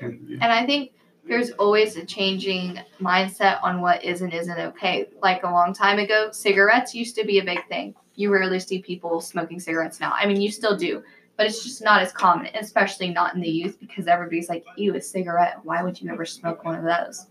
And 0.00 0.44
I 0.44 0.64
think 0.64 0.92
there's 1.28 1.50
always 1.52 1.96
a 1.96 2.04
changing 2.04 2.80
mindset 3.00 3.62
on 3.62 3.80
what 3.80 4.02
is 4.04 4.22
and 4.22 4.32
isn't 4.32 4.58
okay. 4.58 5.08
Like 5.22 5.44
a 5.44 5.50
long 5.50 5.72
time 5.72 5.98
ago, 5.98 6.30
cigarettes 6.32 6.94
used 6.94 7.14
to 7.16 7.24
be 7.24 7.38
a 7.38 7.44
big 7.44 7.66
thing. 7.68 7.94
You 8.16 8.32
rarely 8.32 8.58
see 8.58 8.80
people 8.82 9.20
smoking 9.20 9.60
cigarettes 9.60 10.00
now. 10.00 10.12
I 10.14 10.26
mean, 10.26 10.40
you 10.40 10.50
still 10.50 10.76
do, 10.76 11.02
but 11.36 11.46
it's 11.46 11.62
just 11.62 11.82
not 11.82 12.02
as 12.02 12.12
common, 12.12 12.50
especially 12.56 13.10
not 13.10 13.34
in 13.34 13.40
the 13.40 13.48
youth 13.48 13.78
because 13.78 14.06
everybody's 14.06 14.48
like, 14.48 14.64
ew, 14.76 14.94
a 14.96 15.00
cigarette. 15.00 15.60
Why 15.62 15.82
would 15.82 16.00
you 16.00 16.10
ever 16.10 16.26
smoke 16.26 16.64
one 16.64 16.74
of 16.74 16.84
those? 16.84 17.26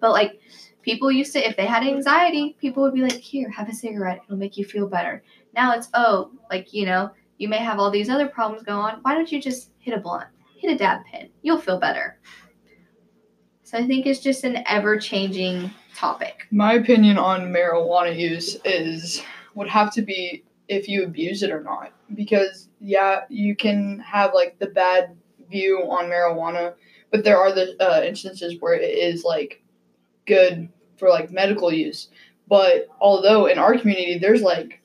But 0.00 0.10
like 0.10 0.40
people 0.82 1.10
used 1.10 1.32
to, 1.32 1.46
if 1.46 1.56
they 1.56 1.66
had 1.66 1.82
anxiety, 1.82 2.56
people 2.60 2.82
would 2.82 2.94
be 2.94 3.02
like, 3.02 3.12
"Here, 3.12 3.48
have 3.50 3.68
a 3.68 3.74
cigarette. 3.74 4.20
It'll 4.24 4.36
make 4.36 4.56
you 4.56 4.64
feel 4.64 4.86
better." 4.86 5.22
Now 5.54 5.72
it's 5.72 5.88
oh, 5.94 6.30
like 6.50 6.72
you 6.72 6.86
know, 6.86 7.10
you 7.38 7.48
may 7.48 7.58
have 7.58 7.78
all 7.78 7.90
these 7.90 8.08
other 8.08 8.28
problems 8.28 8.62
going 8.62 8.78
on. 8.78 8.98
Why 9.02 9.14
don't 9.14 9.30
you 9.30 9.40
just 9.40 9.70
hit 9.78 9.94
a 9.96 10.00
blunt, 10.00 10.28
hit 10.56 10.72
a 10.72 10.76
dab 10.76 11.04
pen? 11.10 11.30
You'll 11.42 11.58
feel 11.58 11.78
better. 11.78 12.18
So 13.62 13.78
I 13.78 13.86
think 13.86 14.04
it's 14.06 14.20
just 14.20 14.44
an 14.44 14.62
ever-changing 14.66 15.70
topic. 15.94 16.46
My 16.50 16.74
opinion 16.74 17.16
on 17.16 17.52
marijuana 17.52 18.18
use 18.18 18.56
is 18.64 19.22
would 19.54 19.68
have 19.68 19.92
to 19.94 20.02
be 20.02 20.44
if 20.68 20.88
you 20.88 21.04
abuse 21.04 21.42
it 21.42 21.50
or 21.50 21.62
not. 21.62 21.92
Because 22.14 22.68
yeah, 22.80 23.22
you 23.28 23.56
can 23.56 23.98
have 24.00 24.34
like 24.34 24.58
the 24.58 24.66
bad 24.66 25.16
view 25.50 25.78
on 25.88 26.06
marijuana, 26.06 26.74
but 27.10 27.24
there 27.24 27.38
are 27.38 27.52
the 27.52 27.76
uh, 27.80 28.02
instances 28.02 28.56
where 28.60 28.74
it 28.74 28.82
is 28.82 29.24
like 29.24 29.61
good 30.26 30.68
for 30.98 31.08
like 31.08 31.30
medical 31.30 31.72
use. 31.72 32.08
But 32.48 32.88
although 33.00 33.46
in 33.46 33.58
our 33.58 33.78
community 33.78 34.18
there's 34.18 34.42
like 34.42 34.80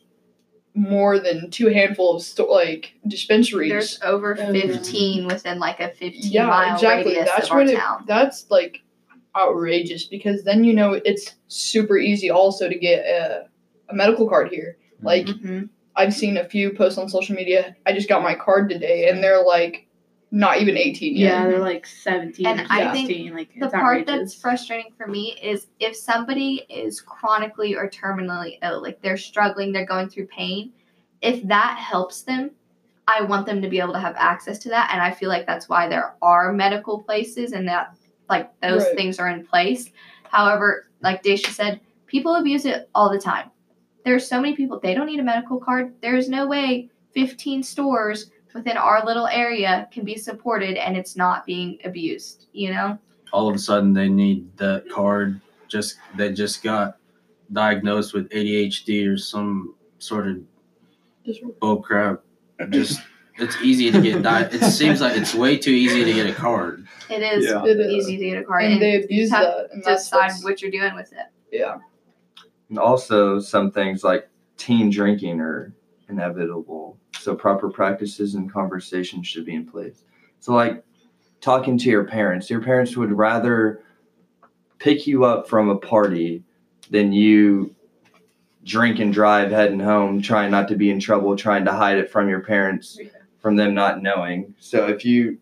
more 0.74 1.20
than 1.20 1.50
two 1.50 1.68
handful 1.70 2.16
of 2.16 2.22
sto- 2.22 2.46
like 2.52 2.94
dispensaries. 3.08 3.70
There's 3.72 4.00
over 4.04 4.38
Oh, 4.40 4.52
yeah. 4.52 4.74
15 4.78 5.26
within 5.28 5.58
like 5.60 5.80
a 5.80 5.90
15 5.90 6.14
yeah, 6.32 6.46
mile 6.46 6.76
exactly. 6.76 7.14
radius 7.14 7.30
That's 7.30 7.46
of 7.48 7.52
our 7.54 7.58
when 7.58 7.70
it, 7.70 7.76
town. 7.78 8.04
that's 8.08 8.46
like 8.52 8.84
outrageous 9.36 10.06
because 10.06 10.44
then 10.44 10.64
you 10.64 10.74
know 10.74 10.94
it's 10.94 11.34
super 11.48 11.98
easy 11.98 12.30
also 12.30 12.70
to 12.70 12.78
get 12.78 13.06
a, 13.06 13.48
a 13.90 13.96
medical 13.96 14.28
card 14.30 14.50
here. 14.52 14.78
Like 15.02 15.26
Mhm. 15.26 15.70
I've 15.96 16.14
seen 16.14 16.38
a 16.38 16.48
few 16.48 16.72
posts 16.74 17.00
on 17.00 17.10
social 17.10 17.36
media. 17.36 17.76
I 17.88 17.92
just 17.94 18.08
got 18.08 18.22
my 18.22 18.36
card 18.36 18.70
today, 18.70 19.10
and 19.10 19.24
they're 19.24 19.44
like 19.44 19.87
not 20.32 20.60
even 20.62 20.76
eighteen 20.78 21.16
yet. 21.16 21.32
Yeah, 21.44 21.48
they're 21.48 21.60
like 21.60 21.86
17 21.86 22.46
And 22.46 22.60
or 22.62 22.66
I 22.70 22.92
think 22.92 23.34
like, 23.34 23.50
The 23.60 23.70
part 23.70 24.00
outrageous. 24.02 24.06
that's 24.08 24.34
frustrating 24.36 24.92
for 24.98 25.08
me 25.08 25.38
is 25.42 25.68
if 25.80 25.96
somebody 25.96 26.66
is 26.70 27.00
chronically 27.02 27.76
or 27.76 27.90
terminally 27.90 28.58
ill, 28.62 28.82
like 28.82 29.02
they're 29.02 29.18
struggling, 29.18 29.72
they're 29.72 29.86
going 29.86 30.10
through 30.10 30.28
pain, 30.28 30.74
if 31.22 31.42
that 31.48 31.78
helps 31.78 32.24
them, 32.24 32.52
I 33.08 33.22
want 33.24 33.46
them 33.46 33.62
to 33.62 33.70
be 33.70 33.80
able 33.80 33.94
to 33.94 34.00
have 34.00 34.16
access 34.18 34.60
to 34.60 34.70
that. 34.70 34.90
And 34.92 35.02
I 35.02 35.12
feel 35.12 35.30
like 35.30 35.48
that's 35.48 35.70
why 35.70 35.88
there 35.88 36.16
are 36.22 36.52
medical 36.52 37.02
places 37.02 37.54
and 37.54 37.66
that 37.70 37.96
like 38.30 38.52
those 38.60 38.84
Right. 38.84 38.96
things 38.98 39.20
are 39.20 39.30
in 39.30 39.46
place. 39.46 39.90
However, 40.30 40.90
like 41.02 41.24
Daisha 41.24 41.48
said, 41.52 41.80
people 42.06 42.36
abuse 42.36 42.66
it 42.66 42.90
all 42.94 43.10
the 43.10 43.18
time. 43.20 43.50
There's 44.04 44.28
so 44.28 44.42
many 44.42 44.56
people, 44.58 44.80
they 44.82 44.94
don't 44.94 45.06
need 45.08 45.22
a 45.22 45.24
medical 45.24 45.58
card. 45.58 45.94
There's 46.02 46.28
no 46.28 46.48
way 46.48 46.90
15 47.14 47.64
stores 47.64 48.30
within 48.58 48.76
our 48.78 49.06
little 49.06 49.28
area 49.28 49.88
can 49.92 50.04
be 50.04 50.18
supported 50.18 50.76
and 50.78 50.98
it's 50.98 51.16
not 51.16 51.46
being 51.46 51.78
abused, 51.86 52.48
you 52.54 52.72
know? 52.74 52.98
all 53.34 53.50
of 53.50 53.54
a 53.56 53.60
sudden 53.60 53.92
they 53.92 54.08
need 54.08 54.48
that 54.56 54.86
card 54.90 55.42
just 55.68 55.98
they 56.16 56.32
just 56.32 56.64
got 56.64 56.98
diagnosed 57.52 58.14
with 58.14 58.30
ADHD 58.30 59.06
or 59.06 59.18
some 59.18 59.76
sort 60.00 60.28
of 60.30 60.38
Just- 61.26 61.42
bull 61.60 61.82
crap. 61.82 62.22
Just 62.70 63.02
it's 63.38 63.58
easy 63.62 63.92
to 63.92 64.02
get 64.02 64.24
di- 64.24 64.44
it 64.52 64.64
seems 64.72 65.02
like 65.02 65.18
it's 65.18 65.36
way 65.36 65.58
too 65.58 65.72
easy 65.72 66.06
to 66.06 66.14
get 66.14 66.26
a 66.26 66.34
card. 66.34 66.88
It 67.10 67.22
is 67.22 67.46
Yeah. 67.46 67.66
It 67.66 67.78
is. 67.82 67.94
easy 68.08 68.18
to 68.18 68.26
get 68.30 68.38
a 68.42 68.46
card 68.46 68.64
and 68.64 68.74
and, 68.74 68.82
they 68.82 69.04
abuse 69.04 69.30
just 69.30 69.34
have 69.34 69.44
that, 69.54 69.72
and 69.74 69.84
to 69.84 69.90
that's 69.90 70.06
decide 70.06 70.28
what's- 70.28 70.44
what 70.46 70.62
you're 70.62 70.72
doing 70.72 70.96
with 70.96 71.12
it. 71.12 71.28
yeah. 71.52 71.78
And 72.70 72.80
also, 72.80 73.40
some 73.40 73.72
things 73.72 74.04
like 74.06 74.30
teen 74.58 74.90
drinking 74.90 75.42
are 75.42 75.74
inevitable. 76.10 76.98
So, 77.28 77.36
proper 77.36 77.70
practices 77.70 78.36
and 78.36 78.50
conversations 78.50 79.28
should 79.28 79.44
be 79.44 79.54
in 79.54 79.66
place. 79.66 80.06
So, 80.40 80.54
like 80.54 80.82
talking 81.42 81.78
to 81.80 81.90
your 81.90 82.06
parents, 82.06 82.50
your 82.50 82.62
parents 82.62 82.96
would 82.96 83.12
rather 83.12 83.84
pick 84.80 85.06
you 85.06 85.26
up 85.26 85.50
from 85.50 85.68
a 85.68 85.78
party 85.78 86.46
than 86.90 87.12
you 87.12 87.76
drink 88.64 89.00
and 89.00 89.12
drive 89.12 89.52
heading 89.52 89.82
home, 89.82 90.22
trying 90.22 90.52
not 90.52 90.70
to 90.70 90.78
be 90.78 90.90
in 90.90 91.02
trouble, 91.02 91.36
trying 91.36 91.66
to 91.66 91.74
hide 91.74 91.98
it 91.98 92.10
from 92.10 92.30
your 92.30 92.40
parents, 92.40 92.98
from 93.40 93.58
them 93.58 93.74
not 93.74 94.02
knowing. 94.02 94.56
So, 94.58 94.88
if 94.88 95.04
you 95.04 95.38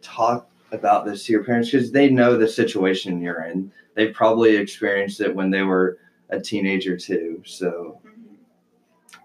talk 0.00 0.48
about 0.70 1.04
this 1.04 1.26
to 1.26 1.32
your 1.32 1.42
parents, 1.42 1.72
because 1.72 1.90
they 1.90 2.08
know 2.08 2.38
the 2.38 2.46
situation 2.46 3.20
you're 3.20 3.42
in, 3.42 3.72
they've 3.96 4.14
probably 4.14 4.54
experienced 4.54 5.20
it 5.20 5.34
when 5.34 5.50
they 5.50 5.62
were 5.64 5.98
a 6.30 6.40
teenager 6.40 6.96
too. 6.96 7.42
So 7.44 8.00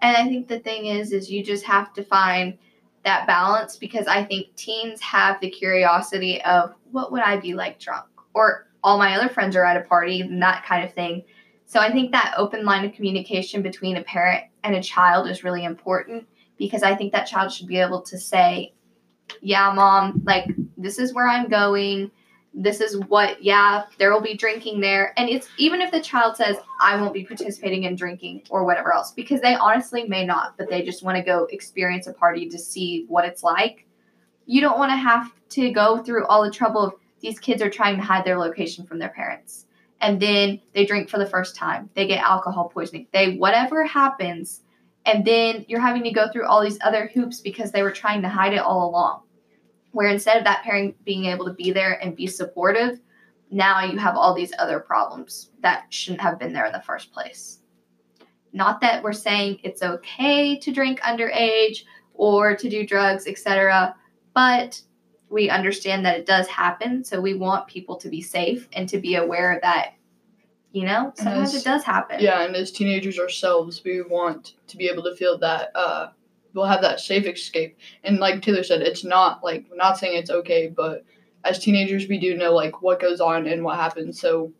And 0.02 0.16
I 0.16 0.24
think 0.24 0.48
the 0.48 0.60
thing 0.60 0.86
is, 0.86 1.12
is 1.12 1.30
you 1.30 1.44
just 1.44 1.64
have 1.64 1.92
to 1.94 2.04
find 2.04 2.58
that 3.04 3.26
balance 3.26 3.76
because 3.76 4.06
I 4.06 4.24
think 4.24 4.54
teens 4.56 5.00
have 5.00 5.40
the 5.40 5.50
curiosity 5.50 6.42
of 6.42 6.74
what 6.90 7.12
would 7.12 7.22
I 7.22 7.36
be 7.36 7.54
like 7.54 7.78
drunk, 7.78 8.06
or 8.34 8.66
all 8.82 8.98
my 8.98 9.16
other 9.16 9.28
friends 9.28 9.56
are 9.56 9.64
at 9.64 9.76
a 9.76 9.88
party 9.88 10.20
and 10.20 10.42
that 10.42 10.64
kind 10.64 10.84
of 10.84 10.94
thing. 10.94 11.24
So 11.66 11.80
I 11.80 11.90
think 11.92 12.12
that 12.12 12.34
open 12.36 12.64
line 12.64 12.84
of 12.84 12.92
communication 12.92 13.62
between 13.62 13.96
a 13.96 14.02
parent 14.02 14.44
and 14.62 14.74
a 14.74 14.82
child 14.82 15.28
is 15.28 15.44
really 15.44 15.64
important 15.64 16.26
because 16.58 16.82
I 16.82 16.94
think 16.94 17.12
that 17.12 17.24
child 17.24 17.52
should 17.52 17.66
be 17.66 17.78
able 17.78 18.02
to 18.02 18.18
say, 18.18 18.74
"Yeah, 19.40 19.72
mom, 19.72 20.22
like 20.24 20.46
this 20.76 20.98
is 20.98 21.14
where 21.14 21.28
I'm 21.28 21.48
going." 21.48 22.10
This 22.54 22.80
is 22.80 22.96
what 23.08 23.42
yeah 23.42 23.84
there 23.98 24.12
will 24.12 24.20
be 24.20 24.36
drinking 24.36 24.80
there. 24.80 25.12
And 25.16 25.28
it's 25.28 25.48
even 25.58 25.80
if 25.80 25.90
the 25.90 26.00
child 26.00 26.36
says 26.36 26.56
i 26.80 27.00
won't 27.00 27.12
be 27.12 27.24
participating 27.24 27.84
in 27.84 27.96
drinking 27.96 28.42
or 28.48 28.64
whatever 28.64 28.94
else 28.94 29.10
because 29.10 29.40
they 29.40 29.54
honestly 29.54 30.04
may 30.04 30.24
not 30.24 30.56
but 30.56 30.70
they 30.70 30.82
just 30.82 31.02
want 31.02 31.16
to 31.16 31.22
go 31.22 31.48
experience 31.50 32.06
a 32.06 32.12
party 32.12 32.48
to 32.48 32.58
see 32.58 33.06
what 33.08 33.24
it's 33.24 33.42
like. 33.42 33.86
You 34.46 34.60
don't 34.60 34.78
want 34.78 34.92
to 34.92 34.96
have 34.96 35.32
to 35.50 35.70
go 35.70 36.02
through 36.02 36.26
all 36.26 36.44
the 36.44 36.50
trouble 36.50 36.82
of 36.82 36.94
these 37.20 37.38
kids 37.38 37.62
are 37.62 37.70
trying 37.70 37.96
to 37.96 38.02
hide 38.02 38.24
their 38.24 38.38
location 38.38 38.86
from 38.86 38.98
their 38.98 39.08
parents. 39.08 39.66
And 40.00 40.20
then 40.20 40.60
they 40.74 40.84
drink 40.84 41.08
for 41.08 41.18
the 41.18 41.26
first 41.26 41.56
time. 41.56 41.88
They 41.94 42.06
get 42.06 42.22
alcohol 42.22 42.68
poisoning. 42.68 43.06
They 43.12 43.36
whatever 43.36 43.84
happens 43.84 44.60
and 45.06 45.24
then 45.24 45.64
you're 45.68 45.80
having 45.80 46.04
to 46.04 46.10
go 46.12 46.30
through 46.30 46.46
all 46.46 46.62
these 46.62 46.78
other 46.82 47.10
hoops 47.12 47.40
because 47.40 47.72
they 47.72 47.82
were 47.82 47.90
trying 47.90 48.22
to 48.22 48.28
hide 48.28 48.54
it 48.54 48.60
all 48.60 48.88
along 48.88 49.22
where 49.94 50.08
instead 50.08 50.36
of 50.36 50.44
that 50.44 50.64
parent 50.64 51.02
being 51.04 51.26
able 51.26 51.44
to 51.46 51.52
be 51.52 51.70
there 51.70 51.92
and 52.02 52.16
be 52.16 52.26
supportive, 52.26 53.00
now 53.50 53.84
you 53.84 53.96
have 53.96 54.16
all 54.16 54.34
these 54.34 54.52
other 54.58 54.80
problems 54.80 55.50
that 55.60 55.86
shouldn't 55.90 56.20
have 56.20 56.38
been 56.38 56.52
there 56.52 56.66
in 56.66 56.72
the 56.72 56.82
first 56.82 57.12
place. 57.12 57.60
Not 58.52 58.80
that 58.80 59.04
we're 59.04 59.12
saying 59.12 59.60
it's 59.62 59.82
okay 59.82 60.58
to 60.58 60.72
drink 60.72 61.00
underage 61.00 61.84
or 62.12 62.56
to 62.56 62.68
do 62.68 62.84
drugs, 62.84 63.28
etc., 63.28 63.94
but 64.34 64.82
we 65.30 65.48
understand 65.48 66.04
that 66.04 66.18
it 66.18 66.26
does 66.26 66.48
happen, 66.48 67.04
so 67.04 67.20
we 67.20 67.34
want 67.34 67.68
people 67.68 67.96
to 67.96 68.08
be 68.08 68.20
safe 68.20 68.68
and 68.72 68.88
to 68.88 68.98
be 68.98 69.14
aware 69.14 69.60
that 69.62 69.94
you 70.72 70.84
know, 70.84 71.12
sometimes 71.14 71.54
it 71.54 71.62
does 71.62 71.84
happen. 71.84 72.18
Yeah, 72.18 72.42
and 72.42 72.56
as 72.56 72.72
teenagers 72.72 73.16
ourselves, 73.20 73.84
we 73.84 74.02
want 74.02 74.54
to 74.66 74.76
be 74.76 74.88
able 74.88 75.04
to 75.04 75.14
feel 75.14 75.38
that 75.38 75.70
uh, 75.76 76.08
we'll 76.54 76.64
have 76.66 76.82
that 76.82 77.00
safe 77.00 77.26
escape. 77.26 77.76
And 78.04 78.18
like 78.18 78.40
Taylor 78.40 78.62
said, 78.62 78.80
it's 78.80 79.04
not 79.04 79.44
like 79.44 79.66
not 79.74 79.98
saying 79.98 80.16
it's 80.16 80.30
okay, 80.30 80.68
but 80.68 81.04
as 81.44 81.58
teenagers, 81.58 82.08
we 82.08 82.18
do 82.18 82.36
know 82.36 82.54
like 82.54 82.80
what 82.80 83.00
goes 83.00 83.20
on 83.20 83.46
and 83.46 83.62
what 83.62 83.76
happens. 83.76 84.20
So 84.20 84.52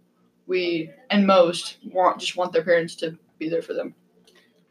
we 0.46 0.90
and 1.10 1.26
most 1.26 1.78
want 1.90 2.20
just 2.20 2.36
want 2.36 2.52
their 2.52 2.64
parents 2.64 2.94
to 2.96 3.16
be 3.38 3.48
there 3.48 3.62
for 3.62 3.72
them. 3.72 3.94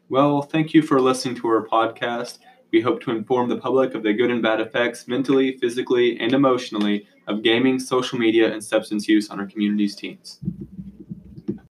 Well, 0.08 0.42
thank 0.42 0.74
you 0.74 0.82
for 0.82 1.00
listening 1.00 1.34
to 1.36 1.48
our 1.48 1.66
podcast. 1.66 2.38
We 2.70 2.80
hope 2.80 3.00
to 3.02 3.10
inform 3.10 3.48
the 3.48 3.56
public 3.56 3.94
of 3.94 4.02
the 4.02 4.12
good 4.12 4.30
and 4.30 4.42
bad 4.42 4.60
effects 4.60 5.08
mentally, 5.08 5.56
physically, 5.58 6.18
and 6.20 6.32
emotionally 6.32 7.06
of 7.26 7.42
gaming, 7.42 7.78
social 7.78 8.18
media, 8.18 8.52
and 8.52 8.62
substance 8.62 9.08
use 9.08 9.30
on 9.30 9.40
our 9.40 9.46
community's 9.46 9.96
teens. 9.96 10.40